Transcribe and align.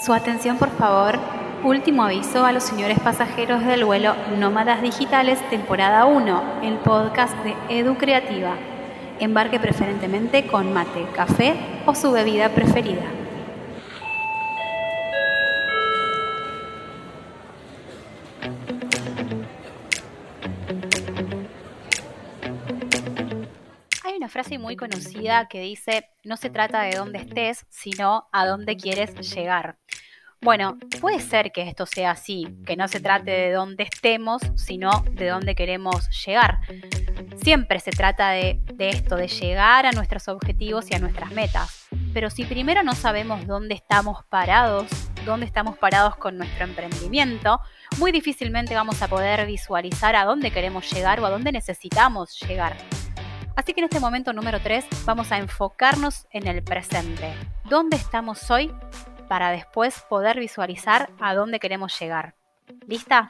Su 0.00 0.14
atención, 0.14 0.56
por 0.56 0.70
favor. 0.70 1.18
Último 1.62 2.04
aviso 2.04 2.46
a 2.46 2.52
los 2.52 2.64
señores 2.64 2.98
pasajeros 3.00 3.66
del 3.66 3.84
vuelo 3.84 4.14
Nómadas 4.38 4.80
Digitales, 4.80 5.38
temporada 5.50 6.06
1, 6.06 6.42
el 6.62 6.76
podcast 6.76 7.36
de 7.44 7.54
Edu 7.68 7.98
Creativa. 7.98 8.54
Embarque 9.18 9.60
preferentemente 9.60 10.46
con 10.46 10.72
mate, 10.72 11.04
café 11.14 11.54
o 11.84 11.94
su 11.94 12.12
bebida 12.12 12.48
preferida. 12.48 13.19
Frase 24.50 24.58
muy 24.58 24.76
conocida 24.76 25.46
que 25.48 25.60
dice, 25.60 26.08
no 26.24 26.36
se 26.36 26.50
trata 26.50 26.82
de 26.82 26.96
dónde 26.96 27.18
estés, 27.18 27.66
sino 27.68 28.28
a 28.32 28.46
dónde 28.46 28.76
quieres 28.76 29.14
llegar. 29.32 29.76
Bueno, 30.40 30.78
puede 31.00 31.20
ser 31.20 31.52
que 31.52 31.68
esto 31.68 31.86
sea 31.86 32.12
así, 32.12 32.48
que 32.66 32.74
no 32.74 32.88
se 32.88 32.98
trate 32.98 33.30
de 33.30 33.52
dónde 33.52 33.84
estemos, 33.84 34.42
sino 34.56 35.04
de 35.12 35.28
dónde 35.28 35.54
queremos 35.54 36.08
llegar. 36.24 36.58
Siempre 37.42 37.78
se 37.78 37.92
trata 37.92 38.30
de, 38.30 38.60
de, 38.74 38.88
esto, 38.88 39.16
de 39.16 39.28
llegar 39.28 39.86
a 39.86 39.92
nuestros 39.92 40.26
objetivos 40.28 40.90
y 40.90 40.94
a 40.94 40.98
nuestras 40.98 41.30
metas. 41.30 41.86
Pero 42.12 42.28
si 42.28 42.44
primero 42.44 42.82
no 42.82 42.94
sabemos 42.94 43.46
dónde 43.46 43.74
estamos 43.74 44.24
parados, 44.24 44.88
dónde 45.24 45.46
estamos 45.46 45.78
parados 45.78 46.16
con 46.16 46.38
nuestro 46.38 46.64
emprendimiento, 46.64 47.60
muy 47.98 48.10
difícilmente 48.10 48.74
vamos 48.74 49.00
a 49.02 49.08
poder 49.08 49.46
visualizar 49.46 50.16
a 50.16 50.24
dónde 50.24 50.50
queremos 50.50 50.90
llegar 50.90 51.20
o 51.20 51.26
a 51.26 51.30
dónde 51.30 51.52
necesitamos 51.52 52.40
llegar. 52.40 52.76
Así 53.60 53.74
que 53.74 53.80
en 53.80 53.84
este 53.84 54.00
momento 54.00 54.32
número 54.32 54.58
3 54.58 54.86
vamos 55.04 55.32
a 55.32 55.36
enfocarnos 55.36 56.26
en 56.30 56.46
el 56.46 56.62
presente. 56.62 57.34
¿Dónde 57.68 57.98
estamos 57.98 58.50
hoy 58.50 58.72
para 59.28 59.50
después 59.50 60.00
poder 60.08 60.40
visualizar 60.40 61.10
a 61.20 61.34
dónde 61.34 61.60
queremos 61.60 61.94
llegar. 62.00 62.36
¿Lista? 62.86 63.28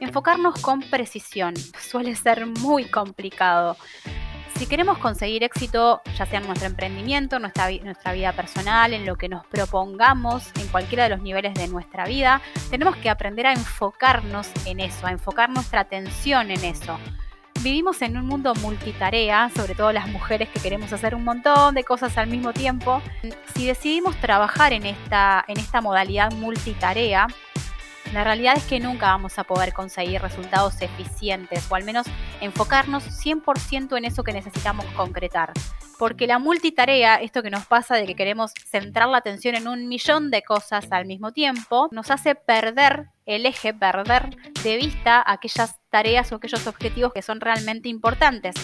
Enfocarnos 0.00 0.62
con 0.62 0.80
precisión 0.80 1.54
suele 1.78 2.16
ser 2.16 2.46
muy 2.46 2.86
complicado. 2.86 3.76
Si 4.58 4.66
queremos 4.66 4.98
conseguir 4.98 5.44
éxito, 5.44 6.02
ya 6.16 6.26
sea 6.26 6.40
en 6.40 6.46
nuestro 6.46 6.66
emprendimiento, 6.66 7.36
en 7.36 7.42
nuestra, 7.42 7.70
nuestra 7.84 8.12
vida 8.12 8.32
personal, 8.32 8.92
en 8.92 9.06
lo 9.06 9.14
que 9.14 9.28
nos 9.28 9.46
propongamos, 9.46 10.50
en 10.60 10.66
cualquiera 10.66 11.04
de 11.04 11.10
los 11.10 11.22
niveles 11.22 11.54
de 11.54 11.68
nuestra 11.68 12.06
vida, 12.06 12.42
tenemos 12.68 12.96
que 12.96 13.08
aprender 13.08 13.46
a 13.46 13.52
enfocarnos 13.52 14.48
en 14.66 14.80
eso, 14.80 15.06
a 15.06 15.12
enfocar 15.12 15.48
nuestra 15.48 15.82
atención 15.82 16.50
en 16.50 16.64
eso. 16.64 16.98
Vivimos 17.60 18.02
en 18.02 18.16
un 18.16 18.26
mundo 18.26 18.52
multitarea, 18.56 19.48
sobre 19.54 19.76
todo 19.76 19.92
las 19.92 20.08
mujeres 20.08 20.48
que 20.48 20.58
queremos 20.58 20.92
hacer 20.92 21.14
un 21.14 21.22
montón 21.22 21.76
de 21.76 21.84
cosas 21.84 22.18
al 22.18 22.26
mismo 22.26 22.52
tiempo. 22.52 23.00
Si 23.54 23.64
decidimos 23.64 24.16
trabajar 24.20 24.72
en 24.72 24.86
esta, 24.86 25.44
en 25.46 25.58
esta 25.58 25.80
modalidad 25.80 26.32
multitarea, 26.32 27.28
la 28.12 28.24
realidad 28.24 28.56
es 28.56 28.64
que 28.64 28.80
nunca 28.80 29.08
vamos 29.08 29.38
a 29.38 29.44
poder 29.44 29.72
conseguir 29.72 30.22
resultados 30.22 30.80
eficientes 30.80 31.66
o 31.70 31.74
al 31.74 31.84
menos 31.84 32.06
enfocarnos 32.40 33.04
100% 33.04 33.98
en 33.98 34.04
eso 34.04 34.24
que 34.24 34.32
necesitamos 34.32 34.86
concretar. 34.96 35.52
Porque 35.98 36.26
la 36.26 36.38
multitarea, 36.38 37.16
esto 37.16 37.42
que 37.42 37.50
nos 37.50 37.66
pasa 37.66 37.96
de 37.96 38.06
que 38.06 38.14
queremos 38.14 38.52
centrar 38.66 39.08
la 39.08 39.18
atención 39.18 39.56
en 39.56 39.68
un 39.68 39.88
millón 39.88 40.30
de 40.30 40.42
cosas 40.42 40.86
al 40.90 41.06
mismo 41.06 41.32
tiempo, 41.32 41.88
nos 41.90 42.10
hace 42.10 42.34
perder 42.34 43.08
el 43.26 43.44
eje, 43.44 43.74
perder 43.74 44.30
de 44.62 44.76
vista 44.76 45.22
aquellas 45.26 45.78
tareas 45.90 46.32
o 46.32 46.36
aquellos 46.36 46.66
objetivos 46.66 47.12
que 47.12 47.22
son 47.22 47.40
realmente 47.40 47.88
importantes. 47.88 48.54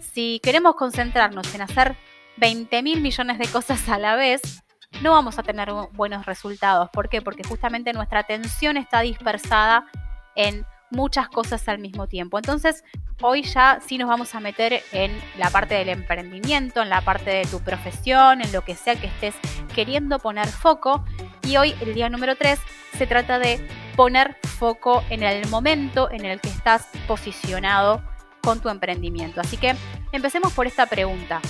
Si 0.00 0.40
queremos 0.42 0.76
concentrarnos 0.76 1.54
en 1.54 1.62
hacer 1.62 1.96
20 2.38 2.82
mil 2.82 3.00
millones 3.00 3.38
de 3.38 3.48
cosas 3.48 3.88
a 3.88 3.98
la 3.98 4.14
vez, 4.14 4.62
no 5.02 5.12
vamos 5.12 5.38
a 5.38 5.42
tener 5.42 5.70
buenos 5.92 6.26
resultados. 6.26 6.90
¿Por 6.90 7.08
qué? 7.08 7.22
Porque 7.22 7.42
justamente 7.44 7.92
nuestra 7.92 8.20
atención 8.20 8.76
está 8.76 9.00
dispersada 9.00 9.86
en 10.34 10.66
muchas 10.90 11.28
cosas 11.28 11.68
al 11.68 11.78
mismo 11.78 12.06
tiempo. 12.06 12.38
Entonces, 12.38 12.84
hoy 13.20 13.42
ya 13.42 13.80
sí 13.84 13.98
nos 13.98 14.08
vamos 14.08 14.34
a 14.34 14.40
meter 14.40 14.82
en 14.92 15.10
la 15.36 15.50
parte 15.50 15.74
del 15.74 15.88
emprendimiento, 15.88 16.82
en 16.82 16.88
la 16.88 17.00
parte 17.00 17.30
de 17.30 17.44
tu 17.46 17.60
profesión, 17.60 18.40
en 18.40 18.52
lo 18.52 18.62
que 18.62 18.74
sea 18.74 18.96
que 18.96 19.06
estés 19.06 19.34
queriendo 19.74 20.18
poner 20.18 20.48
foco. 20.48 21.04
Y 21.42 21.56
hoy, 21.56 21.74
el 21.80 21.94
día 21.94 22.08
número 22.08 22.36
3, 22.36 22.58
se 22.96 23.06
trata 23.06 23.38
de 23.38 23.66
poner 23.96 24.36
foco 24.58 25.02
en 25.10 25.22
el 25.22 25.48
momento 25.48 26.10
en 26.10 26.24
el 26.24 26.40
que 26.40 26.48
estás 26.48 26.88
posicionado 27.06 28.02
con 28.42 28.60
tu 28.60 28.68
emprendimiento. 28.68 29.40
Así 29.40 29.56
que 29.56 29.74
empecemos 30.12 30.52
por 30.52 30.66
esta 30.66 30.86
pregunta. 30.86 31.40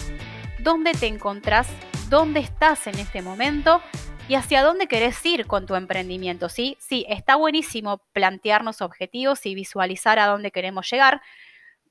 ¿Dónde 0.61 0.93
te 0.93 1.06
encontrás 1.06 1.69
dónde 2.09 2.41
estás 2.41 2.87
en 2.87 2.99
este 2.99 3.21
momento 3.21 3.83
y 4.28 4.34
hacia 4.34 4.62
dónde 4.62 4.87
querés 4.87 5.25
ir 5.27 5.47
con 5.47 5.67
tu 5.67 5.75
emprendimiento. 5.75 6.49
¿sí? 6.49 6.77
sí, 6.81 7.05
está 7.09 7.37
buenísimo 7.37 8.03
plantearnos 8.12 8.81
objetivos 8.81 9.44
y 9.47 9.55
visualizar 9.55 10.19
a 10.19 10.27
dónde 10.27 10.50
queremos 10.50 10.89
llegar, 10.91 11.21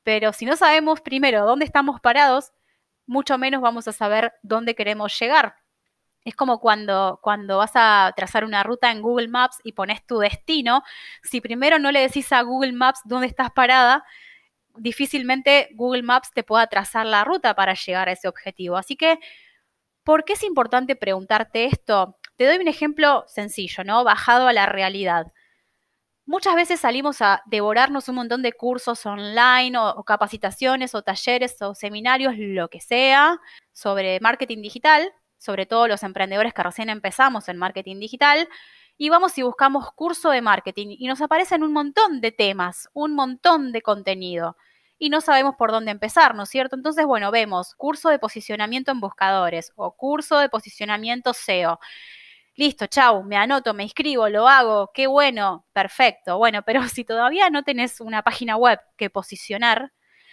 pero 0.04 0.34
si 0.34 0.46
no 0.46 0.56
sabemos 0.56 1.02
primero 1.02 1.46
dónde 1.46 1.66
estamos 1.66 2.00
parados, 2.00 2.54
mucho 3.06 3.38
menos 3.38 3.62
vamos 3.62 3.88
a 3.88 3.92
saber 3.92 4.34
dónde 4.42 4.76
queremos 4.76 5.18
llegar. 5.20 5.56
Es 6.24 6.36
como 6.36 6.60
cuando, 6.60 7.20
cuando 7.22 7.58
vas 7.58 7.72
a 7.76 8.12
trazar 8.16 8.46
una 8.46 8.64
ruta 8.64 8.92
en 8.92 9.02
Google 9.02 9.28
Maps 9.28 9.60
y 9.64 9.74
pones 9.74 10.06
tu 10.06 10.18
destino, 10.20 10.84
si 11.24 11.42
primero 11.42 11.78
no 11.78 11.92
le 11.92 12.02
decís 12.02 12.32
a 12.32 12.42
Google 12.42 12.74
Maps 12.74 13.02
dónde 13.06 13.28
estás 13.28 13.52
parada, 13.52 14.04
difícilmente 14.78 15.70
Google 15.74 16.04
Maps 16.04 16.32
te 16.34 16.44
pueda 16.44 16.68
trazar 16.68 17.06
la 17.06 17.24
ruta 17.24 17.54
para 17.54 17.74
llegar 17.74 18.10
a 18.10 18.14
ese 18.14 18.28
objetivo. 18.28 18.78
Así 18.78 18.96
que 18.96 19.20
¿Por 20.06 20.24
qué 20.24 20.34
es 20.34 20.44
importante 20.44 20.96
preguntarte 20.96 21.66
esto? 21.66 22.20
Te 22.38 22.46
doy 22.46 22.58
un 22.58 22.68
ejemplo 22.68 23.26
sencillo, 23.28 23.84
¿no? 23.84 24.04
Bajado 24.04 24.48
a 24.48 24.54
la 24.54 24.68
realidad. 24.68 25.34
Muchas 26.28 26.56
veces 26.56 26.80
salimos 26.80 27.24
a 27.24 27.42
devorarnos 27.48 28.08
un 28.08 28.16
montón 28.16 28.44
de 28.44 28.54
cursos 28.54 29.04
online 29.08 29.76
o, 29.80 30.04
capacitaciones 30.04 30.94
o 30.94 31.02
talleres 31.02 31.60
o 31.64 31.74
seminarios, 31.74 32.36
lo 32.38 32.68
que 32.68 32.82
sea, 32.82 33.40
sobre 33.74 34.20
marketing 34.20 34.62
digital, 34.62 35.12
sobre 35.40 35.66
todo 35.66 35.88
los 35.88 36.04
emprendedores 36.04 36.54
que 36.54 36.62
recién 36.62 36.90
empezamos 36.90 37.50
en 37.50 37.58
marketing 37.58 38.00
digital, 38.00 38.48
y 38.98 39.10
vamos 39.10 39.36
y 39.40 39.42
buscamos 39.42 39.92
curso 39.94 40.30
de 40.30 40.42
marketing 40.42 40.96
y 41.00 41.08
nos 41.08 41.22
aparecen 41.22 41.64
un 41.64 41.74
montón 41.74 42.22
de 42.22 42.32
temas, 42.32 42.90
un 42.94 43.16
montón 43.16 43.72
de 43.72 43.82
contenido 43.82 44.56
y 44.98 45.10
no 45.10 45.22
sabemos 45.22 45.56
por 45.58 45.72
dónde 45.72 45.92
empezar, 45.92 46.36
¿no 46.36 46.44
es 46.44 46.50
cierto? 46.50 46.76
Entonces, 46.76 47.06
bueno, 47.06 47.32
vemos 47.32 47.76
curso 47.76 48.10
de 48.10 48.20
posicionamiento 48.20 48.92
en 48.92 49.00
buscadores 49.02 49.74
o 49.76 49.96
curso 49.96 50.40
de 50.40 50.50
posicionamiento 50.50 51.34
SEO. 51.34 51.80
Listo, 52.56 52.88
chau, 52.88 53.24
me 53.24 53.36
anoto, 53.36 53.74
me 53.74 53.84
inscribo, 53.84 54.30
lo 54.30 54.48
hago, 54.48 54.92
qué 54.94 55.08
bueno, 55.08 55.66
perfecto. 55.74 56.38
Bueno, 56.38 56.64
pero 56.64 56.82
si 56.90 57.04
todavía 57.04 57.50
no 57.50 57.64
tenés 57.64 58.00
una 58.02 58.24
página 58.24 58.56
web 58.58 58.80
que 58.98 59.10
posicionar, 59.10 59.92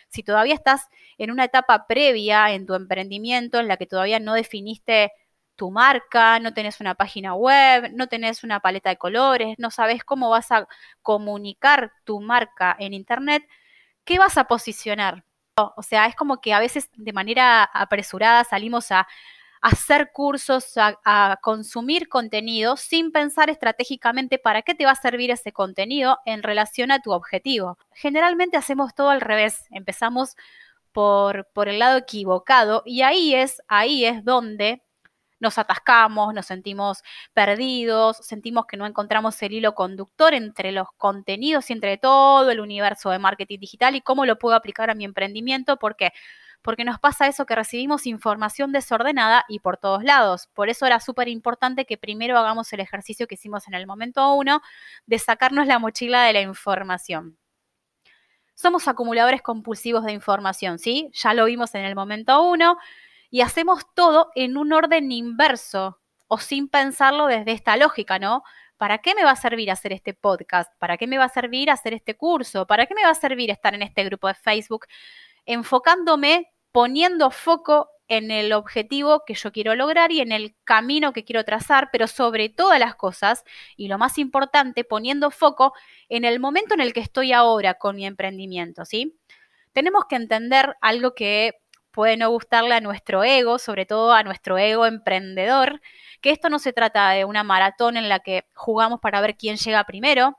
si 0.09 0.23
todavía 0.23 0.55
estás 0.55 0.89
en 1.19 1.31
una 1.31 1.44
etapa 1.44 1.87
previa 1.87 2.53
en 2.53 2.67
tu 2.67 2.75
emprendimiento 2.75 3.59
en 3.59 3.69
la 3.69 3.77
que 3.77 3.87
todavía 3.87 4.21
no 4.21 4.34
definiste 4.34 5.12
tu 5.56 5.71
marca, 5.71 6.39
no 6.39 6.55
tenés 6.55 6.81
una 6.81 6.94
página 6.94 7.34
web, 7.34 7.91
no 7.94 8.06
tenés 8.09 8.44
una 8.44 8.61
paleta 8.61 8.91
de 8.91 8.97
colores, 8.97 9.56
no 9.59 9.71
sabes 9.71 10.05
cómo 10.05 10.31
vas 10.31 10.50
a 10.53 10.69
comunicar 11.03 11.93
tu 12.05 12.21
marca 12.21 12.77
en 12.79 12.94
Internet, 12.94 13.44
¿qué 14.04 14.18
vas 14.18 14.38
a 14.38 14.44
posicionar? 14.44 15.24
O 15.56 15.82
sea, 15.82 16.06
es 16.06 16.16
como 16.16 16.40
que 16.40 16.54
a 16.54 16.60
veces 16.60 16.90
de 16.96 17.12
manera 17.12 17.64
apresurada 17.64 18.44
salimos 18.44 18.90
a, 18.90 19.06
hacer 19.62 20.10
cursos, 20.12 20.72
a, 20.76 21.38
consumir 21.40 22.08
contenido 22.08 22.76
sin 22.76 23.12
pensar 23.12 23.48
estratégicamente 23.48 24.38
para 24.38 24.62
qué 24.62 24.74
te 24.74 24.84
va 24.84 24.90
a 24.90 24.96
servir 24.96 25.30
ese 25.30 25.52
contenido 25.52 26.18
en 26.26 26.42
relación 26.42 26.90
a 26.90 27.00
tu 27.00 27.12
objetivo. 27.12 27.78
Generalmente 27.93 28.56
hacemos 28.56 28.93
todo 28.94 29.10
al 29.10 29.20
revés, 29.20 29.66
empezamos 29.70 30.37
por, 30.90 31.48
por 31.55 31.69
el 31.69 31.78
lado 31.78 31.98
equivocado 31.98 32.82
y 32.84 33.02
ahí 33.02 33.34
es, 33.34 33.62
ahí 33.69 34.05
es 34.05 34.25
donde 34.25 34.82
nos 35.43 35.59
atascamos, 35.59 36.33
nos 36.33 36.47
sentimos 36.47 37.03
perdidos, 37.35 38.17
sentimos 38.19 38.65
que 38.67 38.77
no 38.77 38.87
encontramos 38.87 39.43
el 39.43 39.53
hilo 39.53 39.75
conductor 39.75 40.33
entre 40.35 40.73
los 40.73 40.87
contenidos 40.97 41.69
y 41.69 41.75
entre 41.75 41.99
todo 41.99 42.50
el 42.50 42.61
universo 42.61 43.11
de 43.11 43.19
marketing 43.19 43.59
digital 43.59 43.97
y 43.97 44.00
cómo 44.00 44.25
lo 44.25 44.39
puedo 44.39 44.56
aplicar 44.56 44.89
a 44.89 44.94
mi 44.94 45.05
emprendimiento, 45.05 45.77
porque 45.79 46.12
porque 46.62 46.85
nos 46.85 47.00
pasa 47.00 47.27
eso 47.27 47.44
que 47.44 47.56
recibimos 47.56 48.06
información 48.06 48.71
desordenada 48.71 49.44
y 49.49 49.59
por 49.59 49.79
todos 49.79 50.05
lados. 50.05 50.49
Por 50.55 50.69
eso 50.69 50.87
era 50.87 51.00
súper 51.00 51.27
importante 51.27 51.87
que 51.87 51.99
primero 51.99 52.39
hagamos 52.39 52.73
el 52.73 52.79
ejercicio 52.79 53.27
que 53.27 53.35
hicimos 53.35 53.67
en 53.67 53.75
el 53.75 53.85
momento 53.85 54.33
uno 54.35 54.62
de 55.06 55.19
sacarnos 55.19 55.67
la 55.67 55.81
mochila 55.81 56.23
de 56.23 56.35
la 56.35 56.41
información. 56.41 57.37
Somos 58.55 58.87
acumuladores 58.87 59.43
compulsivos 59.43 60.05
de 60.05 60.12
información, 60.12 60.79
¿sí? 60.79 61.11
Ya 61.15 61.35
lo 61.35 61.47
vimos 61.47 61.75
en 61.75 61.85
el 61.85 61.97
momento 61.97 62.43
uno 62.44 62.79
y 63.32 63.40
hacemos 63.40 63.93
todo 63.94 64.31
en 64.37 64.56
un 64.56 64.73
orden 64.73 65.11
inverso 65.11 65.99
o 66.29 66.38
sin 66.38 66.69
pensarlo 66.69 67.26
desde 67.26 67.50
esta 67.50 67.76
lógica, 67.76 68.20
¿no? 68.20 68.44
¿para 68.82 68.99
qué 68.99 69.14
me 69.14 69.23
va 69.23 69.31
a 69.31 69.37
servir 69.37 69.70
hacer 69.70 69.93
este 69.93 70.12
podcast? 70.12 70.73
¿Para 70.81 70.96
qué 70.96 71.06
me 71.06 71.17
va 71.17 71.26
a 71.26 71.29
servir 71.29 71.70
hacer 71.70 71.94
este 71.94 72.17
curso? 72.17 72.67
¿Para 72.67 72.87
qué 72.87 72.96
me 72.96 73.05
va 73.05 73.11
a 73.11 73.14
servir 73.14 73.49
estar 73.49 73.76
en 73.76 73.82
este 73.82 74.02
grupo 74.02 74.26
de 74.26 74.34
Facebook? 74.34 74.87
Enfocándome, 75.46 76.52
poniendo 76.73 77.31
foco 77.31 77.90
en 78.08 78.32
el 78.32 78.52
objetivo 78.52 79.23
que 79.25 79.34
yo 79.34 79.52
quiero 79.52 79.76
lograr 79.76 80.11
y 80.11 80.20
en 80.20 80.32
el 80.32 80.56
camino 80.64 81.12
que 81.12 81.23
quiero 81.25 81.44
trazar, 81.44 81.90
pero 81.93 82.08
sobre 82.08 82.49
todas 82.49 82.81
las 82.81 82.96
cosas, 82.96 83.44
y 83.76 83.87
lo 83.87 83.99
más 83.99 84.19
importante, 84.19 84.82
poniendo 84.82 85.31
foco 85.31 85.75
en 86.08 86.25
el 86.25 86.40
momento 86.40 86.75
en 86.75 86.81
el 86.81 86.93
que 86.93 86.99
estoy 86.99 87.32
ahora 87.32 87.75
con 87.75 87.94
mi 87.94 88.05
emprendimiento, 88.05 88.84
¿sí? 88.84 89.17
Tenemos 89.73 90.06
que 90.08 90.17
entender 90.17 90.75
algo 90.81 91.14
que 91.14 91.62
puede 91.93 92.17
no 92.17 92.31
gustarle 92.31 92.75
a 92.75 92.81
nuestro 92.81 93.23
ego, 93.23 93.59
sobre 93.59 93.87
todo 93.87 94.12
a 94.12 94.23
nuestro 94.23 94.59
ego 94.59 94.87
emprendedor, 94.87 95.81
que 96.21 96.31
esto 96.31 96.49
no 96.49 96.59
se 96.59 96.73
trata 96.73 97.11
de 97.11 97.25
una 97.25 97.44
maratón 97.44 97.97
en 97.97 98.09
la 98.09 98.21
que 98.21 98.47
jugamos 98.55 99.00
para 99.00 99.21
ver 99.21 99.37
quién 99.37 99.56
llega 99.56 99.85
primero, 99.85 100.39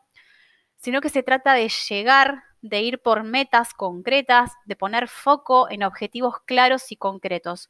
sino 0.77 0.99
que 0.99 1.09
se 1.09 1.23
trata 1.23 1.53
de 1.53 1.69
llegar, 1.69 2.43
de 2.61 2.81
ir 2.81 2.99
por 2.99 3.23
metas 3.23 3.73
concretas, 3.73 4.51
de 4.65 4.75
poner 4.75 5.07
foco 5.07 5.69
en 5.69 5.83
objetivos 5.83 6.35
claros 6.45 6.91
y 6.91 6.97
concretos. 6.97 7.69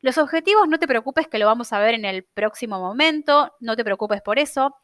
Los 0.00 0.18
objetivos 0.18 0.68
no 0.68 0.78
te 0.78 0.86
preocupes 0.86 1.28
que 1.28 1.38
lo 1.38 1.46
vamos 1.46 1.72
a 1.72 1.78
ver 1.78 1.94
en 1.94 2.04
el 2.04 2.24
próximo 2.24 2.78
momento, 2.78 3.54
no 3.60 3.76
te 3.76 3.84
preocupes 3.84 4.20
por 4.20 4.38
eso. 4.38 4.76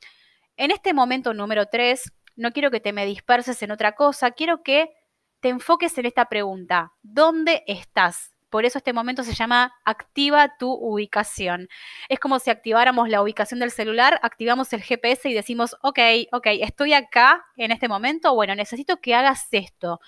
En 0.57 0.71
este 0.71 0.95
momento 0.95 1.35
número 1.35 1.67
3, 1.67 2.13
no 2.37 2.53
quiero 2.53 2.71
que 2.71 2.81
te 2.81 2.93
me 2.93 3.05
disperses 3.05 3.63
en 3.63 3.71
otra 3.71 3.93
cosa, 3.93 4.31
quiero 4.31 4.63
que 4.63 4.91
te 5.41 5.49
enfoques 5.49 5.97
en 5.99 6.07
esta 6.07 6.27
pregunta. 6.27 6.93
¿Dónde 7.03 7.65
estás? 7.67 8.35
Por 8.51 8.65
eso 8.65 8.79
este 8.79 8.93
momento 8.93 9.23
se 9.23 9.33
llama 9.33 9.73
activa 9.85 10.57
tu 10.59 10.73
ubicación. 10.73 11.69
Es 12.09 12.19
como 12.19 12.41
si 12.41 12.51
activáramos 12.51 13.09
la 13.09 13.23
ubicación 13.23 13.61
del 13.61 13.71
celular, 13.71 14.19
activamos 14.23 14.73
el 14.73 14.83
GPS 14.83 15.29
y 15.31 15.35
decimos, 15.35 15.77
ok, 15.83 15.99
ok, 16.33 16.47
estoy 16.61 16.93
acá 16.93 17.45
en 17.57 17.71
este 17.71 17.89
momento, 17.89 18.35
bueno, 18.35 18.55
necesito 18.57 18.97
que 19.01 19.15
hagas 19.15 19.47
esto, 19.53 20.01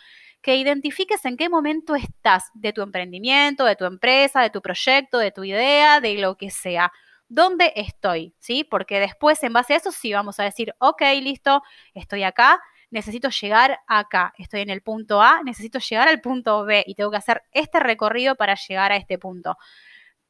que 0.42 0.56
identifiques 0.56 1.24
en 1.24 1.36
qué 1.36 1.48
momento 1.48 1.94
estás 1.94 2.50
de 2.54 2.72
tu 2.72 2.82
emprendimiento, 2.82 3.64
de 3.64 3.76
tu 3.76 3.84
empresa, 3.84 4.40
de 4.42 4.50
tu 4.50 4.60
proyecto, 4.60 5.18
de 5.18 5.30
tu 5.30 5.44
idea, 5.44 6.00
de 6.00 6.18
lo 6.18 6.36
que 6.36 6.50
sea. 6.50 6.92
¿Dónde 7.28 7.72
estoy? 7.76 8.34
¿Sí? 8.40 8.64
Porque 8.64 8.98
después, 8.98 9.40
en 9.44 9.52
base 9.52 9.74
a 9.74 9.76
eso, 9.76 9.92
sí 9.92 10.12
vamos 10.12 10.40
a 10.40 10.42
decir, 10.42 10.74
ok, 10.80 11.00
listo, 11.22 11.62
estoy 11.94 12.24
acá, 12.24 12.60
necesito 12.92 13.30
llegar 13.30 13.80
acá, 13.88 14.34
estoy 14.38 14.60
en 14.60 14.70
el 14.70 14.82
punto 14.82 15.20
A, 15.20 15.42
necesito 15.42 15.78
llegar 15.78 16.08
al 16.08 16.20
punto 16.20 16.64
B 16.64 16.84
y 16.86 16.94
tengo 16.94 17.10
que 17.10 17.16
hacer 17.16 17.42
este 17.50 17.80
recorrido 17.80 18.36
para 18.36 18.54
llegar 18.54 18.92
a 18.92 18.96
este 18.96 19.18
punto. 19.18 19.56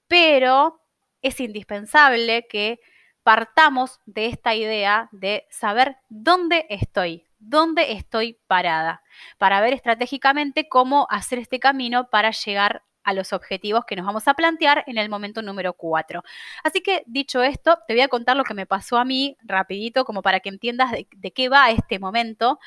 Pero 0.06 0.80
es 1.20 1.40
indispensable 1.40 2.46
que 2.48 2.80
partamos 3.22 4.00
de 4.06 4.26
esta 4.26 4.54
idea 4.54 5.08
de 5.12 5.46
saber 5.50 5.96
dónde 6.08 6.66
estoy, 6.70 7.26
dónde 7.38 7.92
estoy 7.92 8.38
parada, 8.46 9.02
para 9.38 9.60
ver 9.60 9.72
estratégicamente 9.74 10.68
cómo 10.68 11.06
hacer 11.10 11.38
este 11.40 11.58
camino 11.58 12.10
para 12.10 12.30
llegar 12.30 12.84
a 13.04 13.12
los 13.12 13.32
objetivos 13.32 13.84
que 13.84 13.96
nos 13.96 14.06
vamos 14.06 14.28
a 14.28 14.34
plantear 14.34 14.84
en 14.86 14.98
el 14.98 15.08
momento 15.08 15.42
número 15.42 15.72
4. 15.74 16.22
Así 16.64 16.80
que 16.80 17.02
dicho 17.06 17.42
esto, 17.42 17.78
te 17.86 17.94
voy 17.94 18.02
a 18.02 18.08
contar 18.08 18.36
lo 18.36 18.44
que 18.44 18.54
me 18.54 18.66
pasó 18.66 18.98
a 18.98 19.04
mí 19.04 19.36
rapidito, 19.42 20.04
como 20.04 20.22
para 20.22 20.40
que 20.40 20.48
entiendas 20.48 20.92
de, 20.92 21.30
qué 21.32 21.48
va 21.48 21.70
este 21.70 21.98
momento. 21.98 22.58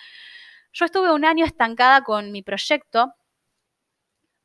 Yo 0.73 0.85
estuve 0.85 1.13
un 1.13 1.25
año 1.25 1.45
estancada 1.45 2.01
con 2.03 2.31
mi 2.31 2.41
proyecto, 2.41 3.13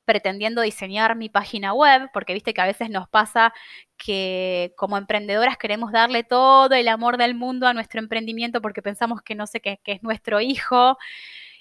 pretendiendo 0.04 0.62
diseñar 0.62 1.16
mi 1.16 1.28
página 1.28 1.72
web, 1.72 2.10
porque 2.12 2.34
viste 2.34 2.52
que 2.52 2.60
a 2.60 2.66
veces 2.66 2.90
nos 2.90 3.08
pasa 3.08 3.52
que 3.96 4.74
como 4.76 4.96
emprendedoras 4.96 5.56
queremos 5.56 5.92
darle 5.92 6.24
todo 6.24 6.74
el 6.74 6.88
amor 6.88 7.16
del 7.16 7.34
mundo 7.34 7.66
a 7.68 7.74
nuestro 7.74 8.00
emprendimiento 8.00 8.60
porque 8.60 8.82
pensamos 8.82 9.22
que 9.22 9.36
no 9.36 9.46
sé 9.46 9.60
qué, 9.60 9.80
que 9.84 9.92
es 9.92 10.02
nuestro 10.02 10.40
hijo. 10.40 10.98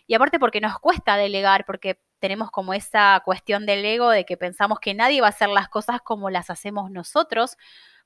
Y 0.08 0.16
aparte 0.16 0.40
porque 0.40 0.62
nos 0.62 0.80
cuesta 0.80 1.18
delegar, 1.18 1.66
porque 1.66 2.00
tenemos 2.20 2.52
como 2.52 2.74
esa 2.74 3.22
cuestión 3.26 3.66
del 3.66 3.86
ego 3.86 4.10
de 4.10 4.26
que 4.26 4.38
pensamos 4.38 4.80
que 4.80 4.94
nadie 4.94 5.22
va 5.22 5.28
a 5.28 5.32
hacer 5.32 5.50
las 5.50 5.70
cosas 5.70 6.02
como 6.02 6.30
las 6.30 6.50
hacemos 6.50 6.92
nosotros, 6.92 7.58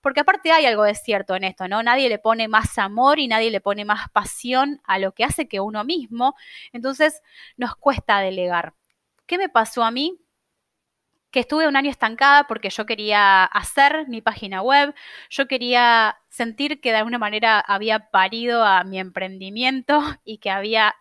porque 0.01 0.19
aparte 0.19 0.51
hay 0.51 0.65
algo 0.65 0.83
de 0.83 0.95
cierto 0.95 1.35
en 1.35 1.45
esto, 1.45 1.67
¿no? 1.67 1.81
Nadie 1.83 2.09
le 2.09 2.19
pone 2.19 2.47
más 2.47 2.77
amor 2.77 3.19
y 3.19 3.27
nadie 3.27 3.51
le 3.51 3.61
pone 3.61 3.85
más 3.85 4.09
pasión 4.09 4.81
a 4.83 4.99
lo 4.99 5.13
que 5.13 5.23
hace 5.23 5.47
que 5.47 5.59
uno 5.59 5.83
mismo, 5.83 6.35
entonces 6.73 7.21
nos 7.57 7.75
cuesta 7.75 8.19
delegar. 8.19 8.73
¿Qué 9.25 9.37
me 9.37 9.49
pasó 9.49 9.83
a 9.83 9.91
mí? 9.91 10.19
que 11.33 11.39
estuve 11.39 11.67
un 11.67 11.75
año 11.75 11.89
estancada 11.89 12.45
porque 12.47 12.69
yo 12.69 12.85
quería 12.85 13.43
hacer 13.43 14.07
mi 14.07 14.21
página 14.21 14.61
web, 14.61 14.93
yo 15.31 15.47
quería 15.47 16.19
sentir 16.29 16.79
que 16.79 16.91
de 16.91 16.97
alguna 16.97 17.17
manera 17.17 17.59
había 17.59 18.11
parido 18.11 18.63
a 18.63 18.83
mi 18.83 18.99
emprendimiento 18.99 19.99
y 20.23 20.37
que 20.37 20.51
había, 20.51 20.95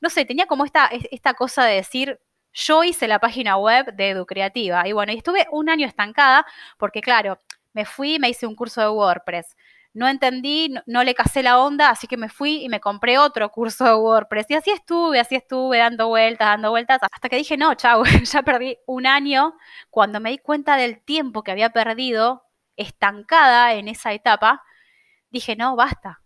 no 0.00 0.10
sé, 0.10 0.24
tenía 0.24 0.46
como 0.46 0.64
esta, 0.64 0.88
esta 1.10 1.34
cosa 1.34 1.64
de 1.64 1.74
decir, 1.74 2.20
yo 2.58 2.82
hice 2.82 3.06
la 3.06 3.20
página 3.20 3.56
web 3.56 3.94
de 3.94 4.10
Educreativa 4.10 4.86
y 4.88 4.92
bueno, 4.92 5.12
y 5.12 5.16
estuve 5.18 5.46
un 5.52 5.68
año 5.68 5.86
estancada 5.86 6.44
porque 6.76 7.00
claro, 7.00 7.38
me 7.72 7.84
fui, 7.84 8.18
me 8.18 8.28
hice 8.28 8.46
un 8.46 8.56
curso 8.56 8.80
de 8.80 8.88
WordPress. 8.88 9.56
No 9.94 10.08
entendí, 10.08 10.74
no, 10.86 11.02
le 11.04 11.14
casé 11.14 11.42
la 11.42 11.58
onda, 11.60 11.90
así 11.90 12.06
que 12.06 12.16
me 12.16 12.28
fui 12.28 12.62
y 12.64 12.68
me 12.68 12.80
compré 12.80 13.18
otro 13.18 13.48
curso 13.50 13.84
de 13.84 13.94
WordPress. 13.94 14.46
Y 14.50 14.54
así 14.54 14.70
estuve, 14.70 15.18
así 15.20 15.34
estuve 15.36 15.78
dando 15.78 16.08
vueltas, 16.08 16.48
dando 16.48 16.70
vueltas, 16.70 16.98
hasta 17.10 17.28
que 17.28 17.36
dije, 17.36 17.56
no, 17.56 17.74
chau, 17.74 18.04
ya 18.24 18.42
perdí 18.42 18.78
un 18.86 19.06
año. 19.06 19.54
Cuando 19.90 20.20
me 20.20 20.30
di 20.30 20.38
cuenta 20.38 20.76
del 20.76 21.02
tiempo 21.04 21.42
que 21.42 21.52
había 21.52 21.70
perdido 21.70 22.44
estancada 22.76 23.74
en 23.74 23.88
esa 23.88 24.12
etapa, 24.12 24.62
dije, 25.30 25.56
no, 25.56 25.76
basta, 25.76 26.20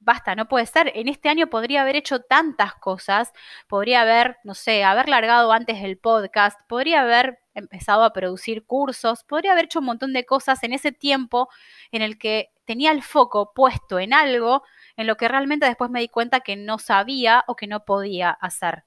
basta, 0.00 0.34
no 0.34 0.48
puede 0.48 0.66
ser. 0.66 0.92
En 0.94 1.08
este 1.08 1.28
año 1.28 1.48
podría 1.48 1.82
haber 1.82 1.96
hecho 1.96 2.20
tantas 2.20 2.74
cosas, 2.74 3.32
podría 3.68 4.00
haber, 4.02 4.38
no 4.44 4.54
sé, 4.54 4.82
haber 4.82 5.08
largado 5.08 5.52
antes 5.52 5.82
el 5.82 5.98
podcast, 5.98 6.58
podría 6.68 7.02
haber 7.02 7.38
empezado 7.54 8.02
a 8.04 8.12
producir 8.12 8.64
cursos, 8.64 9.24
podría 9.24 9.52
haber 9.52 9.66
hecho 9.66 9.80
un 9.80 9.86
montón 9.86 10.12
de 10.12 10.24
cosas 10.24 10.62
en 10.64 10.72
ese 10.72 10.92
tiempo 10.92 11.48
en 11.92 12.02
el 12.02 12.18
que 12.18 12.50
tenía 12.64 12.92
el 12.92 13.02
foco 13.02 13.52
puesto 13.54 13.98
en 13.98 14.14
algo 14.14 14.62
en 14.96 15.06
lo 15.06 15.16
que 15.16 15.28
realmente 15.28 15.66
después 15.66 15.90
me 15.90 16.00
di 16.00 16.08
cuenta 16.08 16.40
que 16.40 16.56
no 16.56 16.78
sabía 16.78 17.44
o 17.46 17.56
que 17.56 17.66
no 17.66 17.84
podía 17.84 18.30
hacer. 18.30 18.84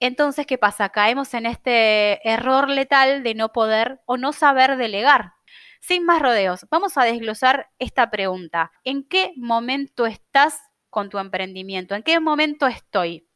Entonces, 0.00 0.46
¿qué 0.46 0.58
pasa? 0.58 0.88
Caemos 0.88 1.34
en 1.34 1.46
este 1.46 2.26
error 2.28 2.68
letal 2.70 3.22
de 3.22 3.34
no 3.34 3.52
poder 3.52 4.00
o 4.06 4.16
no 4.16 4.32
saber 4.32 4.76
delegar. 4.76 5.34
Sin 5.80 6.04
más 6.04 6.20
rodeos, 6.20 6.66
vamos 6.70 6.98
a 6.98 7.04
desglosar 7.04 7.70
esta 7.78 8.10
pregunta. 8.10 8.70
¿En 8.84 9.02
qué 9.02 9.32
momento 9.36 10.06
estás 10.06 10.60
con 10.90 11.08
tu 11.08 11.18
emprendimiento? 11.18 11.94
¿En 11.94 12.02
qué 12.02 12.20
momento 12.20 12.66
estoy? 12.66 13.26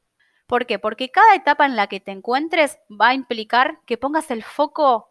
¿Por 0.47 0.67
qué? 0.67 0.79
Porque 0.79 1.11
cada 1.11 1.35
etapa 1.35 1.65
en 1.65 1.75
la 1.75 1.87
que 1.87 2.01
te 2.01 2.13
encuentres 2.13 2.79
va 2.91 3.09
a 3.09 3.15
implicar 3.15 3.81
que 3.87 3.97
pongas 3.97 4.31
el 4.31 4.43
foco 4.43 5.09